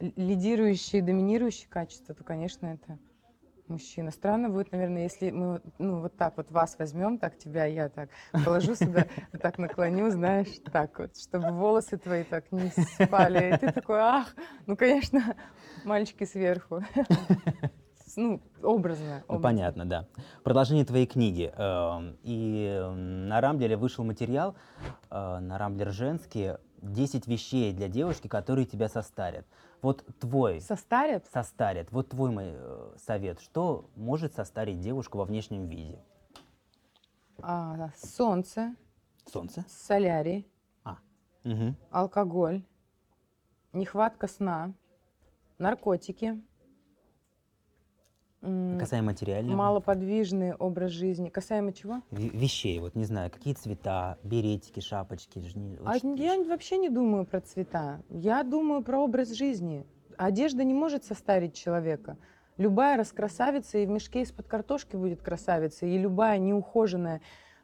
[0.00, 2.98] лидирующие, доминирующие качества, то, конечно, это
[3.68, 4.10] мужчина.
[4.10, 8.10] Странно будет, наверное, если мы ну, вот так вот вас возьмем, так тебя я так
[8.44, 9.06] положу сюда,
[9.40, 13.54] так наклоню, знаешь, так вот, чтобы волосы твои так не спали.
[13.54, 14.34] И ты такой, ах,
[14.66, 15.36] ну, конечно,
[15.84, 16.82] мальчики сверху.
[18.16, 19.24] Ну, образно.
[19.28, 19.40] Ну, образно.
[19.42, 20.06] понятно, да.
[20.44, 21.52] Продолжение твоей книги.
[21.56, 24.54] эм, И на Рамблере вышел материал,
[25.10, 29.46] э, на Рамблер женский, 10 вещей для девушки, которые тебя состарят.
[29.82, 31.26] Вот твой Состарят?
[31.32, 35.98] состарят, вот твой мой, э, совет, что может состарить девушку во внешнем виде?
[37.40, 38.74] А, солнце,
[39.26, 39.64] Солнце?
[39.68, 40.46] солярий,
[41.44, 41.76] Мгм.
[41.90, 42.62] алкоголь,
[43.72, 44.72] нехватка сна,
[45.58, 46.42] наркотики,
[48.42, 49.56] м, Касаемо материального.
[49.56, 51.28] малоподвижный образ жизни.
[51.28, 52.02] Касаемо чего?
[52.12, 55.38] ве- Вещей, вот не знаю, какие цвета, беретики, шапочки.
[55.40, 58.00] жни- А я вообще не думаю про цвета.
[58.10, 59.84] Я думаю про образ жизни.
[60.16, 62.16] Одежда не может состарить человека.
[62.56, 67.20] Любая раскрасавица и в мешке из-под картошки будет красавица, и любая неухоженная,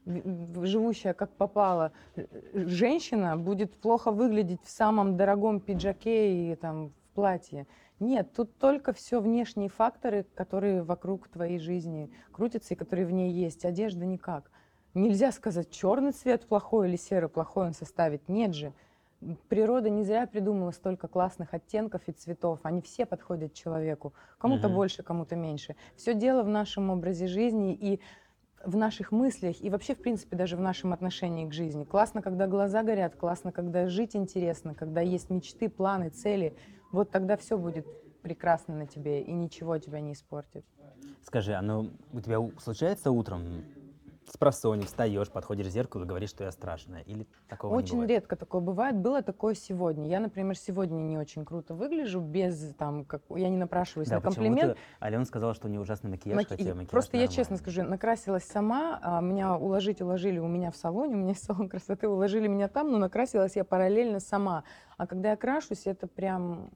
[0.06, 7.14] живущая как попало, э, женщина будет плохо выглядеть в самом дорогом пиджаке и там в
[7.14, 7.66] платье.
[8.00, 13.32] Нет, тут только все внешние факторы, которые вокруг твоей жизни крутятся и которые в ней
[13.32, 13.64] есть.
[13.64, 14.50] Одежда никак.
[14.94, 18.28] Нельзя сказать, черный цвет плохой или серый плохой он составит.
[18.28, 18.72] Нет же.
[19.48, 22.60] Природа не зря придумала столько классных оттенков и цветов.
[22.62, 24.12] Они все подходят человеку.
[24.38, 24.76] Кому-то Мгм.
[24.76, 25.76] больше, кому-то меньше.
[25.96, 28.00] Все дело в нашем образе жизни и
[28.64, 31.84] в наших мыслях, и вообще, в принципе, даже в нашем отношении к жизни.
[31.84, 36.56] Классно, когда глаза горят, классно, когда жить интересно, когда есть мечты, планы, цели.
[36.94, 37.84] Вот тогда все будет
[38.22, 40.64] прекрасно на тебе, и ничего тебя не испортит.
[41.22, 43.64] Скажи, ну у тебя случается утром
[44.26, 47.02] с просони встаешь, подходишь к зеркалу и говоришь, что я страшная?
[47.02, 48.10] Или такого не Очень бывает?
[48.10, 48.96] редко такое бывает.
[48.96, 50.08] Было такое сегодня.
[50.08, 54.20] Я, например, сегодня не очень круто выгляжу, без там, как я не напрашиваюсь Да, на
[54.22, 54.60] комплимент.
[54.60, 57.58] почему-то Алена сказала, что у нее ужасный макияж, Маки- хотя макияж Просто я честно нормальный.
[57.58, 61.68] скажу, накрасилась сама, а меня уложить уложили у меня в салоне, у меня есть салон
[61.68, 64.64] красоты, уложили меня там, но накрасилась я параллельно сама.
[64.96, 66.70] А когда я крашусь, это прям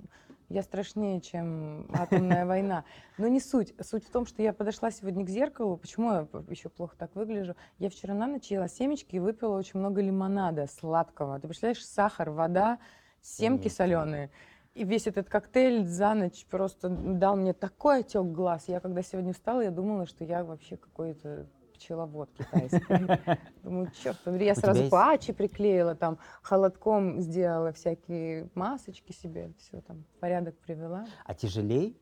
[0.49, 2.85] я страшнее, чем атомная война.
[3.19, 3.75] Но не суть.
[3.81, 5.77] Суть в том, что я подошла сегодня к зеркалу.
[5.77, 7.55] Почему я еще плохо так выгляжу?
[7.79, 11.39] Я вчера на ночь ела семечки и выпила очень много лимонада сладкого.
[11.39, 12.79] Ты представляешь, сахар, вода,
[13.21, 14.31] семки соленые.
[14.75, 18.69] И весь этот коктейль за ночь просто дал мне такой отек глаз.
[18.69, 21.47] Я когда сегодня встала, я думала, что я вообще какой-то
[21.79, 23.39] пчеловод китайский.
[23.63, 30.59] Думаю, черт я сразу патчи приклеила, там холодком сделала всякие масочки себе, все там порядок
[30.59, 31.07] привела.
[31.25, 31.97] А тяжелей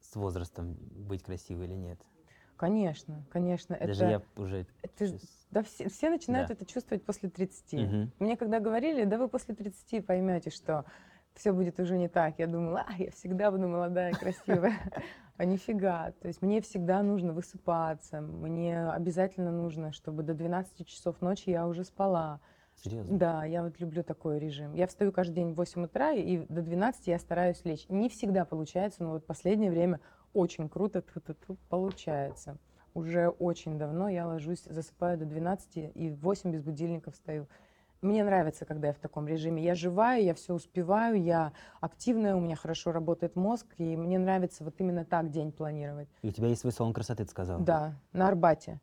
[0.00, 2.00] с возрастом быть красивой или нет?
[2.56, 3.76] Конечно, конечно.
[3.76, 4.66] Даже это, я уже...
[4.82, 5.18] это-
[5.50, 6.54] да, все, все начинают Да.
[6.54, 7.72] это чувствовать после 30.
[7.72, 8.12] Мгм.
[8.20, 10.84] Мне когда говорили, да вы после 30 поймете, что
[11.34, 12.38] все будет уже не так.
[12.38, 14.74] Я думала, а, я всегда буду молодая красивая.
[15.36, 16.12] А нифига.
[16.20, 18.20] То есть мне всегда нужно высыпаться.
[18.20, 22.40] Мне обязательно нужно, чтобы до 12 часов ночи я уже спала.
[22.76, 23.18] Серьезно?
[23.18, 24.74] Да, я вот люблю такой режим.
[24.74, 27.86] Я встаю каждый день в 8 утра, и до 12 я стараюсь лечь.
[27.88, 29.98] Не всегда получается, но вот последнее время
[30.34, 32.56] очень круто тьфу-тьфу-тьфу, получается.
[32.94, 37.48] Уже очень давно я ложусь, засыпаю до 12 и в 8 без будильника встаю.
[38.04, 39.64] Мне нравится, когда я в таком режиме.
[39.64, 44.62] Я живая, я все успеваю, я активная, у меня хорошо работает мозг, и мне нравится
[44.62, 46.10] вот именно так день планировать.
[46.20, 47.60] И у тебя есть свой салон красоты, ты сказал?
[47.60, 48.78] Да, на Арбате.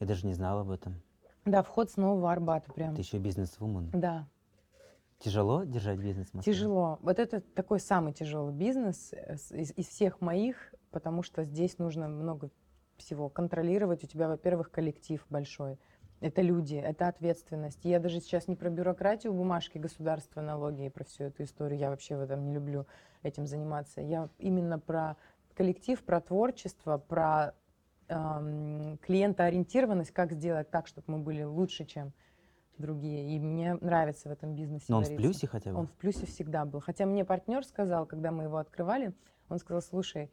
[0.00, 1.00] Я даже не знала об этом.
[1.46, 2.94] Да, вход с нового Арбата прям.
[2.94, 3.88] Ты еще бизнес-вумен.
[3.94, 4.28] Да.
[5.18, 6.52] Тяжело держать бизнес в Москве?
[6.52, 6.98] Тяжело.
[7.00, 12.06] Вот это такой самый тяжелый бизнес э, из, из всех моих, потому что здесь нужно
[12.06, 12.50] много
[12.98, 13.30] всего.
[13.30, 15.78] Контролировать у тебя, во-первых, коллектив большой.
[16.20, 17.84] Это люди, это ответственность.
[17.84, 21.78] Я даже сейчас не про бюрократию, бумажки, государства, налоги и про всю эту историю.
[21.78, 22.86] Я вообще в этом не люблю
[23.22, 24.00] этим заниматься.
[24.00, 25.16] Я именно про
[25.54, 27.54] коллектив, про творчество, про
[28.08, 32.12] эм, клиентоориентированность, как сделать так, чтобы мы были лучше, чем
[32.78, 33.36] другие.
[33.36, 34.86] И мне нравится в этом бизнесе.
[34.88, 35.22] Но он в вариться.
[35.22, 35.78] плюсе хотя бы?
[35.78, 36.80] Он в плюсе всегда был.
[36.80, 39.12] Хотя мне партнер сказал, когда мы его открывали,
[39.48, 40.30] он сказал, слушай,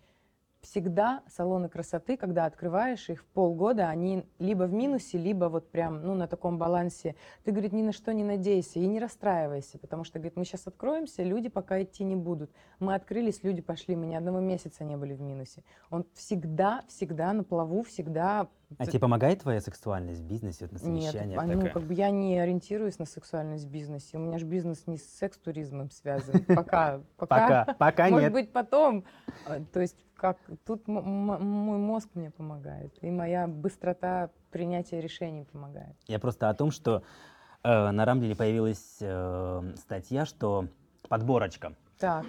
[0.66, 6.02] всегда салоны красоты, когда открываешь их в полгода, они либо в минусе, либо вот прям,
[6.02, 7.16] ну, на таком балансе.
[7.44, 10.68] Ты, говорит, ни на что не надейся и не расстраивайся, потому что, говорит, мы сейчас
[10.68, 12.52] откроемся, люди пока идти не будут.
[12.80, 15.64] Мы открылись, люди пошли, мы ни одного месяца не были в минусе.
[15.90, 18.48] Он всегда, всегда на плаву, всегда...
[18.80, 21.94] А тебе помогает твоя сексуальность в бизнесе, вот на Нет, совещаниях а, ну, как бы
[21.94, 24.18] я не ориентируюсь на сексуальность в бизнесе.
[24.18, 26.44] У меня же бизнес не с секс-туризмом связан.
[26.48, 27.02] Пока.
[27.16, 28.34] Пока, пока Может нет.
[28.34, 29.06] быть, потом.
[29.46, 29.96] А, То есть,
[30.26, 35.96] как тут мой мозг мне помогает, и моя быстрота принятия решений помогает.
[36.08, 37.04] Я просто о том, что
[37.64, 40.68] э, на Рамблере появилась э, статья, что
[41.10, 41.76] подборочка.
[42.00, 42.26] Так,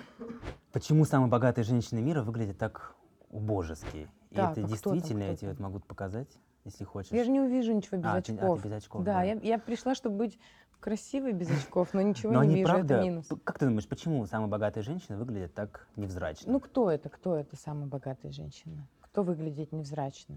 [0.72, 2.94] Почему самые богатые женщины мира выглядят так
[3.30, 4.08] убожески?
[4.30, 6.28] И Так, это а кто там, действительно, кто я тебе вот могу показать,
[6.64, 7.12] если хочешь.
[7.12, 8.62] я же не увижу ничего без А, ты- а, ты очков.
[8.62, 9.22] без очков, да, да.
[9.22, 10.38] Я, я пришла, чтобы быть
[10.80, 13.28] красивой без очков, но ничего Но не они вижу, правда, это минус.
[13.44, 16.52] как ты думаешь, почему самые богатые женщины выглядят так невзрачно?
[16.52, 17.08] Ну, кто это?
[17.08, 18.86] Кто это самая богатая женщина?
[19.00, 20.36] Кто выглядит невзрачно?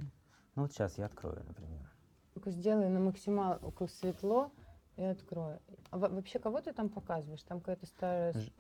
[0.56, 1.90] Ну вот сейчас я открою, например.
[2.34, 4.52] Только сделай на максималку светло
[4.96, 5.60] и открою.
[5.92, 7.44] А во- вообще, кого ты там показываешь?
[7.44, 8.52] Там какая-то старая Ж-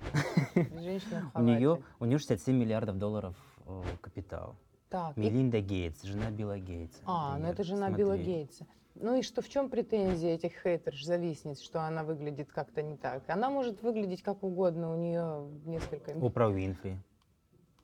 [0.56, 4.56] женщина У нее, у нее 67 миллиардов долларов э, капитал.
[4.90, 7.00] Так, и- Мелинда Гейтс, жена Билла Гейтса.
[7.06, 7.54] А, ну например.
[7.54, 8.26] это жена Билла Смотри.
[8.26, 8.66] Гейтса.
[9.02, 13.24] Ну и что, в чем претензия этих хейтерш, завистниц, что она выглядит как-то не так?
[13.30, 16.12] Она может выглядеть как угодно, у нее несколько...
[16.12, 16.97] Опра Уинфри.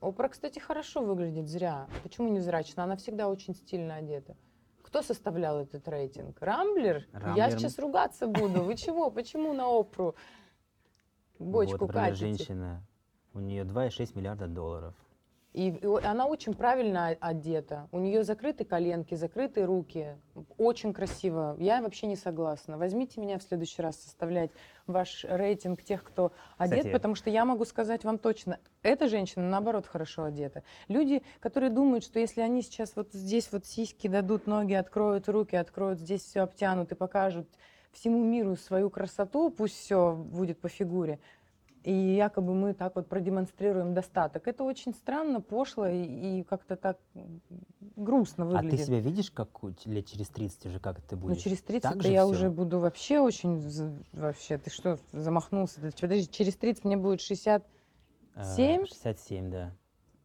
[0.02, 1.88] Опра, кстати, хорошо выглядит, зря.
[2.02, 2.84] Почему невзрачно?
[2.84, 4.36] Она всегда очень стильно одета.
[4.82, 6.36] Кто составлял этот рейтинг?
[6.40, 7.06] Рамблер?
[7.12, 7.50] Я Рамблер.
[7.52, 8.62] сейчас ругаться буду.
[8.62, 9.10] Вы чего?
[9.10, 10.14] Почему на Опру
[11.38, 12.26] бочку вот, катите?
[12.26, 12.86] женщина.
[13.32, 14.94] У нее 2,6 миллиарда долларов.
[15.56, 17.88] И, и она очень правильно одета.
[17.90, 20.18] У нее закрыты коленки, закрыты руки.
[20.58, 21.56] Очень красиво.
[21.58, 22.76] Я вообще не согласна.
[22.76, 24.50] Возьмите меня в следующий раз составлять
[24.86, 29.48] ваш рейтинг тех, кто одет, Кстати- потому что я могу сказать вам точно, эта женщина,
[29.48, 30.62] наоборот, хорошо одета.
[30.88, 35.56] Люди, которые думают, что если они сейчас вот здесь вот сиськи дадут, ноги откроют, руки
[35.56, 37.48] откроют, здесь все обтянут и покажут
[37.96, 41.18] всему миру свою красоту, пусть все будет по фигуре,
[41.86, 44.48] и якобы мы так вот продемонстрируем достаток.
[44.48, 46.98] Это очень странно, пошло и, и как-то так
[47.94, 48.80] грустно А выглядит.
[48.80, 49.48] ты себя видишь, как
[49.84, 51.42] лет через 30 уже, как ты Ну, будешь?
[51.42, 52.30] через 30 Так же я всё?
[52.32, 53.62] уже буду вообще очень...
[54.12, 55.80] Вообще, ты что, замахнулся?
[56.00, 57.64] Подожди, через 30 мне будет 60,
[58.34, 58.84] Э, 7?
[58.86, 59.72] 67, да.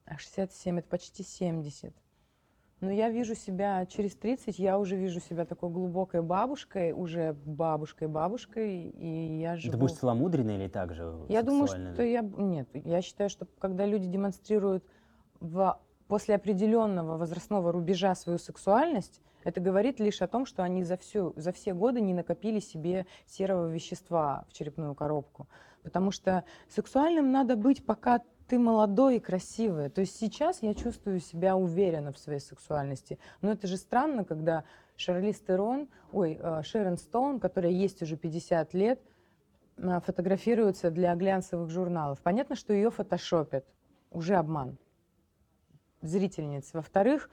[0.05, 1.93] а 67 это почти 70.
[2.81, 8.89] Но я вижу себя через 30, я уже вижу себя такой глубокой бабушкой, уже бабушкой-бабушкой,
[8.89, 9.71] и я живу...
[9.71, 12.21] Ты будешь целомудренной или так же Я думаю, что я...
[12.21, 14.83] Нет, я считаю, что когда люди демонстрируют
[15.39, 15.79] в...
[16.07, 21.33] после определенного возрастного рубежа свою сексуальность, это говорит лишь о том, что они за, всю,
[21.35, 25.47] за все годы не накопили себе серого вещества в черепную коробку.
[25.83, 28.21] Потому что сексуальным надо быть, пока
[28.51, 29.89] ты молодой и красивый.
[29.89, 33.17] То есть сейчас я чувствую себя уверенно в своей сексуальности.
[33.41, 34.65] Но это же странно, когда
[34.97, 38.99] Шарлиз Терон, ой, э, Шерон Стоун, которая есть уже 50 лет,
[39.77, 42.19] а, фотографируется для глянцевых журналов.
[42.21, 43.65] Понятно, что ее фотошопят.
[44.11, 44.77] Уже обман
[46.01, 46.73] зрительниц.
[46.73, 47.29] Во-вторых,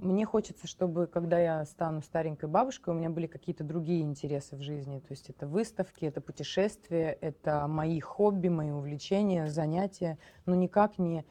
[0.00, 4.62] мне хочется, чтобы, когда я стану старенькой бабушкой, у меня были какие-то другие интересы в
[4.62, 4.98] жизни.
[5.00, 11.24] То есть это выставки, это путешествия, это мои хобби, мои увлечения, занятия, но никак не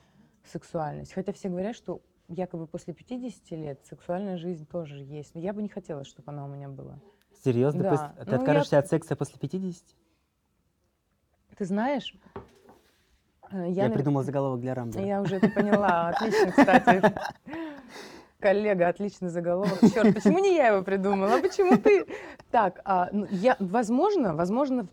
[0.43, 1.13] сексуальность.
[1.13, 5.33] Хотя все говорят, что якобы после 50 лет сексуальная жизнь тоже есть.
[5.35, 6.99] Но я бы не хотела, чтобы она у меня была.
[7.43, 7.83] Серьезно?
[7.83, 8.13] Да.
[8.23, 9.83] Ты Ну, откажешься я- от секса после 50?
[11.57, 12.15] Ты знаешь,
[13.51, 15.05] э, Я, на- придумал заголовок для Рамблера.
[15.05, 16.09] Я уже это поняла.
[16.09, 17.13] Отлично, кстати.
[18.39, 19.79] Коллега, отличный заголовок.
[19.93, 21.35] Черт, почему не я его придумала?
[21.35, 22.05] А почему ты?
[22.51, 24.87] Так, а, ну, я, возможно, возможно,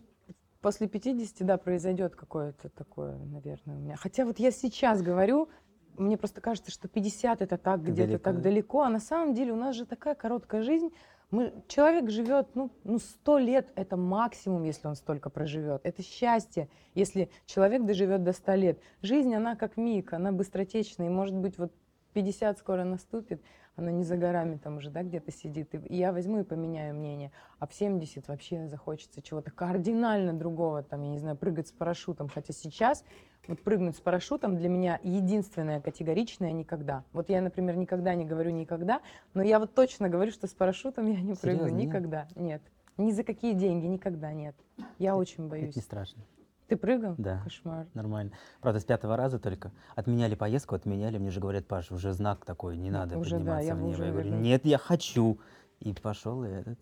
[0.61, 3.95] после 50, да, произойдет какое-то такое, наверное, у меня.
[3.95, 5.49] Хотя вот я сейчас говорю,
[5.97, 8.41] мне просто кажется, что 50 это так где-то так да?
[8.41, 10.89] далеко, а на самом деле у нас же такая короткая жизнь.
[11.31, 15.81] Мы, человек живет, ну, ну, 100 лет это максимум, если он столько проживет.
[15.83, 18.81] Это счастье, если человек доживет до 100 лет.
[19.01, 21.71] Жизнь, она как миг, она быстротечная, и может быть вот
[22.17, 23.43] 50 скоро наступит,
[23.75, 27.31] она не за горами там уже, да, где-то сидит, и я возьму и поменяю мнение.
[27.59, 32.27] А в 70 вообще захочется чего-то кардинально другого, там, я не знаю, прыгать с парашютом.
[32.27, 33.03] Хотя сейчас
[33.47, 37.03] вот прыгнуть с парашютом для меня единственное категоричное никогда.
[37.13, 39.01] Вот я, например, никогда не говорю никогда,
[39.35, 41.85] но я вот точно говорю, что с парашютом я не прыгну Серьезно, нет?
[41.87, 42.27] никогда.
[42.35, 42.63] Нет.
[42.97, 44.55] Ни за какие деньги, никогда нет.
[44.97, 45.75] Я очень Это боюсь.
[45.75, 46.23] не страшно.
[46.67, 47.15] Ты прыгал?
[47.17, 47.41] Да.
[47.43, 47.87] Кошмар.
[47.93, 48.31] Нормально.
[48.61, 49.71] Правда, с пятого раза только.
[49.95, 51.17] Отменяли поездку, отменяли.
[51.17, 53.89] Мне же говорят, Паш, уже знак такой, не надо уже да, подниматься я в небо.
[53.89, 55.39] уже, Я говорю, нет, я хочу.
[55.79, 56.77] И пошел и этот.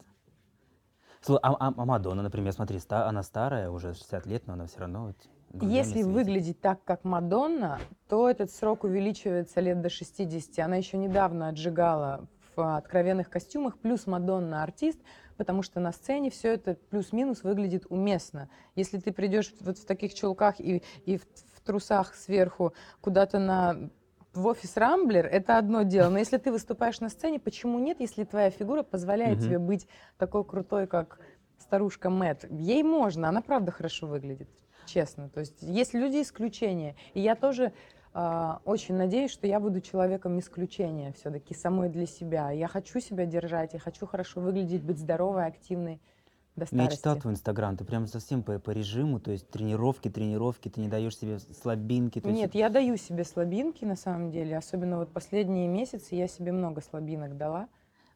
[1.22, 4.66] Слу- А, а- а Мадонна, например, смотри, ста- она старая, уже 60 лет, но она
[4.68, 5.18] все равно вот
[5.62, 6.08] Если светит.
[6.08, 10.60] выглядеть так, как Мадонна, то этот срок увеличивается лет до 60.
[10.66, 15.00] Она еще недавно отжигала в откровенных костюмах, плюс Мадонна артист,
[15.38, 18.50] потому что на сцене все это плюс-минус выглядит уместно.
[18.76, 21.24] Если ты придешь вот в таких чулках и, и в,
[21.54, 23.90] в трусах сверху куда-то на
[24.34, 26.10] в офис Рамблер, это одно дело.
[26.10, 29.48] Но если ты выступаешь на сцене, почему нет, если твоя фигура позволяет Мгм.
[29.48, 31.20] тебе быть такой крутой, как
[31.58, 32.46] старушка Мэтт?
[32.52, 34.50] Ей можно, она правда хорошо выглядит,
[34.86, 35.30] честно.
[35.30, 36.96] То есть есть люди исключения.
[37.14, 37.72] И я тоже
[38.66, 42.51] очень надеюсь, что я буду человеком исключения все-таки самой для себя.
[42.51, 45.99] Я хочу себя держать, я хочу хорошо выглядеть, быть здоровой, активной
[46.55, 46.97] до Ну, Я старости.
[46.97, 50.88] читал твой инстаграм, ты прям совсем по, по режиму, то есть тренировки, тренировки, ты не
[50.88, 52.22] даешь себе слабинки.
[52.22, 54.57] То есть Нет, я даю себе слабинки на самом деле.
[54.57, 57.68] Особенно вот последние месяцы я себе много слабинок дала.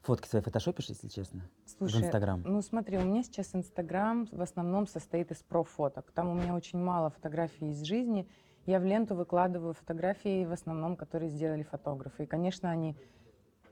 [0.03, 1.41] Фотки свои фотошопишь, если честно?
[1.77, 2.41] Слушай, в инстаграм.
[2.45, 6.09] ну смотри, у меня сейчас Инстаграм в основном состоит из профоток.
[6.11, 8.25] Там у меня очень мало фотографий из жизни.
[8.65, 12.23] Я в ленту выкладываю фотографии в основном, которые сделали фотографы.
[12.23, 12.95] И, конечно, они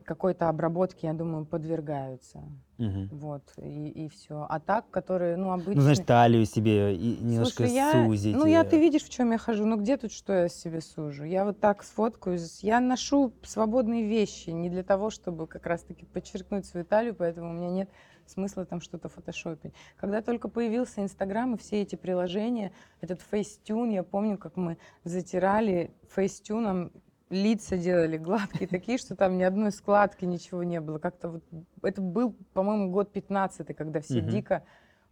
[0.08, 2.42] какой-то обработке, я думаю, подвергаются.
[2.78, 3.10] Мгм.
[3.12, 4.48] Вот, и, и все.
[4.50, 5.76] А так, которые, ну, обычные...
[5.76, 8.36] Ну, знаешь, талию себе и немножко Слушай, я, сузить.
[8.36, 9.66] ну, я, ты видишь, в чем я хожу.
[9.66, 11.26] Ну, где тут что я себе сужу?
[11.26, 12.64] Я вот так сфоткаюсь.
[12.64, 17.54] Я ношу свободные вещи не для того, чтобы как раз-таки подчеркнуть свою талию, поэтому у
[17.54, 17.90] меня нет
[18.30, 19.73] смысла там что-то фотошопить.
[19.97, 22.71] Когда только появился Инстаграм и все эти приложения,
[23.01, 26.91] этот фейстюн, я помню, как мы затирали фейстюном
[27.30, 30.97] лица делали гладкие такие, что там ни одной складки, ничего не было.
[30.99, 31.43] Как-то вот
[31.84, 34.30] это был, по-моему, год 15 когда все Мгм.
[34.30, 34.63] дико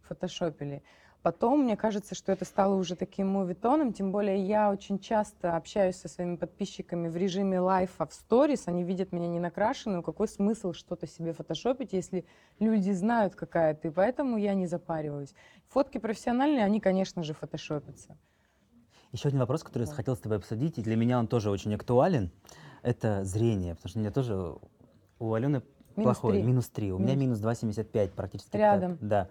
[0.02, 0.82] фотошопили.
[1.22, 5.96] Потом, мне кажется, что это стало уже таким мувитоном, тем более я очень часто общаюсь
[5.96, 10.72] со своими подписчиками в режиме лайфа в сторис, они видят меня не накрашенную, какой смысл
[10.72, 12.24] что-то себе фотошопить, если
[12.60, 15.34] люди знают, какая ты, поэтому я не запариваюсь.
[15.68, 18.16] Фотки профессиональные, они, конечно же, фотошопятся.
[19.12, 21.74] Еще один вопрос, который я хотел с тобой обсудить, и для меня он тоже очень
[21.74, 22.30] актуален,
[22.82, 24.56] это зрение, потому что у меня тоже
[25.18, 25.62] у Алены
[25.96, 26.46] Минус плохое, три.
[26.46, 27.40] минус 3, у меня Минус.
[27.40, 28.50] минус 2,75 практически.
[28.50, 28.98] так, Рядом.
[29.00, 29.28] Да.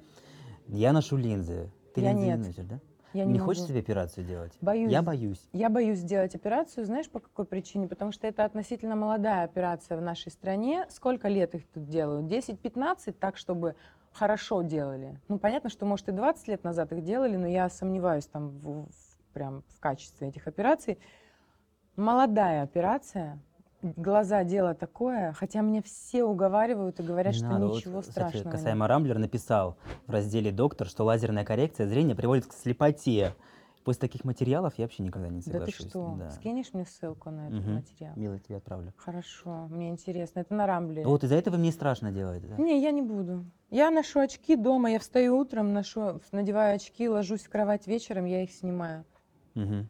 [0.68, 1.70] Я ношу линзы.
[1.94, 2.40] Ты Я линзы нет.
[2.40, 2.80] не носишь, да?
[3.14, 3.52] Я не, не могу.
[3.52, 4.52] хочешь себе операцию делать?
[4.60, 4.92] Боюсь.
[4.92, 5.42] Я боюсь.
[5.54, 7.88] Я боюсь сделать операцию, знаешь, по какой причине?
[7.88, 10.86] Потому что это относительно молодая операция в нашей стране.
[10.90, 12.26] Сколько лет их тут делают?
[12.30, 13.76] 10-15, так, чтобы
[14.12, 15.18] хорошо делали.
[15.30, 18.84] Ну, понятно, что, может, и 20 лет назад их делали, но я сомневаюсь там в,
[18.86, 18.88] в-
[19.34, 20.98] прям в качестве этих операций.
[21.96, 23.40] Молодая операция,
[23.96, 27.66] глаза дело такое, хотя мне все уговаривают и говорят, Не что надо.
[27.68, 28.52] Вот, ничего кстати, страшного нет.
[28.54, 29.78] касаемо Рамблер написал
[30.08, 33.34] в разделе «Доктор», что лазерная коррекция зрения приводит к слепоте.
[33.84, 35.90] После таких материалов я вообще никогда не Да ты соглашусь.
[35.90, 36.16] что?
[36.18, 36.32] Да.
[36.32, 37.76] Скинешь мне ссылку на этот Мгм.
[37.76, 38.14] материал?
[38.16, 38.94] Мило, тебе отправлю.
[38.98, 40.40] Хорошо, мне интересно.
[40.40, 41.06] Это на Рамблере.
[41.06, 42.42] Вот из-за этого мне страшно делать.
[42.50, 42.58] да.
[42.58, 43.46] Не, я не буду.
[43.70, 48.44] Я ношу очки дома, я встаю утром, ношу, надеваю очки, ложусь в кровать вечером, я
[48.44, 49.06] их снимаю.
[49.54, 49.88] Мгм.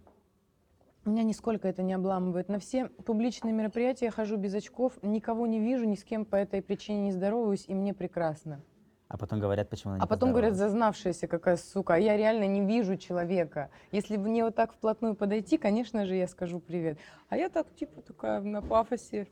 [1.06, 2.50] Меня нисколько это не обламывает.
[2.50, 6.36] На все публичные мероприятия я хожу без очков, никого не вижу, ни с кем по
[6.36, 8.62] этой причине не здороваюсь, и мне прекрасно.
[9.08, 12.48] А потом говорят, почему она не А потом говорят, зазнавшаяся какая сука, а я реально
[12.48, 13.70] не вижу человека.
[13.92, 16.98] Если мне вот так вплотную подойти, конечно же, я скажу привет.
[17.30, 19.28] А я так, типа, такая на пафосе.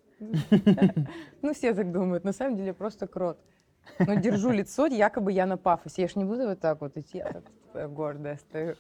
[1.42, 2.24] Ну, все так думают.
[2.24, 3.40] На самом деле, просто крот.
[3.98, 6.04] Но держу лицо, якобы я на пафосе.
[6.04, 8.76] Я ж не буду вот так вот идти, я так такая гордая стою.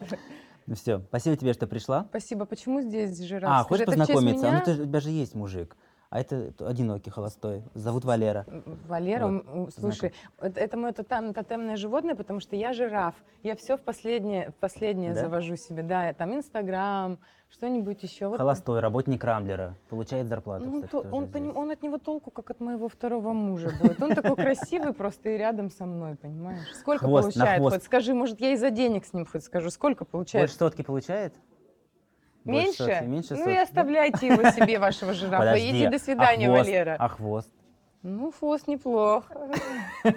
[0.65, 2.05] Ну все, спасибо тебе, что пришла.
[2.09, 2.45] Спасибо.
[2.45, 3.49] Почему здесь жираф?
[3.51, 4.47] А, Скажи, хочешь это в честь познакомиться?
[4.47, 4.59] А, меня?
[4.59, 5.75] Ну, ты, же- у тебя же есть мужик.
[6.13, 7.63] А это одинокий, холостой.
[7.73, 8.45] Зовут Валера.
[8.87, 13.15] Валера, Вот, слушай, это, это мое тотем- тотемное животное, потому что я жираф.
[13.41, 15.21] Я все в последнее, в последнее Да?
[15.21, 15.81] завожу себе.
[15.81, 17.17] Да, там Инстаграм,
[17.49, 18.27] что-нибудь еще.
[18.27, 19.75] Вот Холостой, работник Рамблера.
[19.89, 23.33] Получает зарплату, Ну, кстати, то- он, поним- он от него толку, как от моего второго
[23.33, 23.99] мужа будет.
[23.99, 26.67] Он такой красивый просто и рядом со мной, понимаешь?
[26.75, 27.59] Сколько Хвост, получает?
[27.63, 30.43] Хоть скажи, может, я из-за денег с ним хоть скажу, сколько получает?
[30.43, 31.33] Больше сотки получает?
[32.51, 32.77] Меньше?
[32.77, 35.37] сотки, меньше ну сотки, и оставляйте его себе, вашего жирафа.
[35.37, 36.65] Подожди, Иди до а свидания, хвост?
[36.65, 36.95] Валера.
[36.99, 37.49] А хвост?
[38.03, 39.25] Ну, хвост неплох.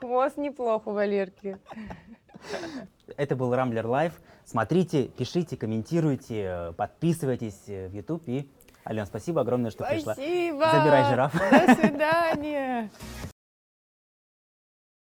[0.00, 1.58] Хвост неплох у Валерки.
[3.16, 4.14] Это был Рамблер Лайв.
[4.44, 8.48] Смотрите, пишите, комментируйте, подписывайтесь э, в YouTube и
[8.88, 10.14] Ален, спасибо огромное, что пришла.
[10.14, 10.70] Спасибо.
[10.70, 11.32] Забирай жираф.
[11.34, 12.90] До свидания.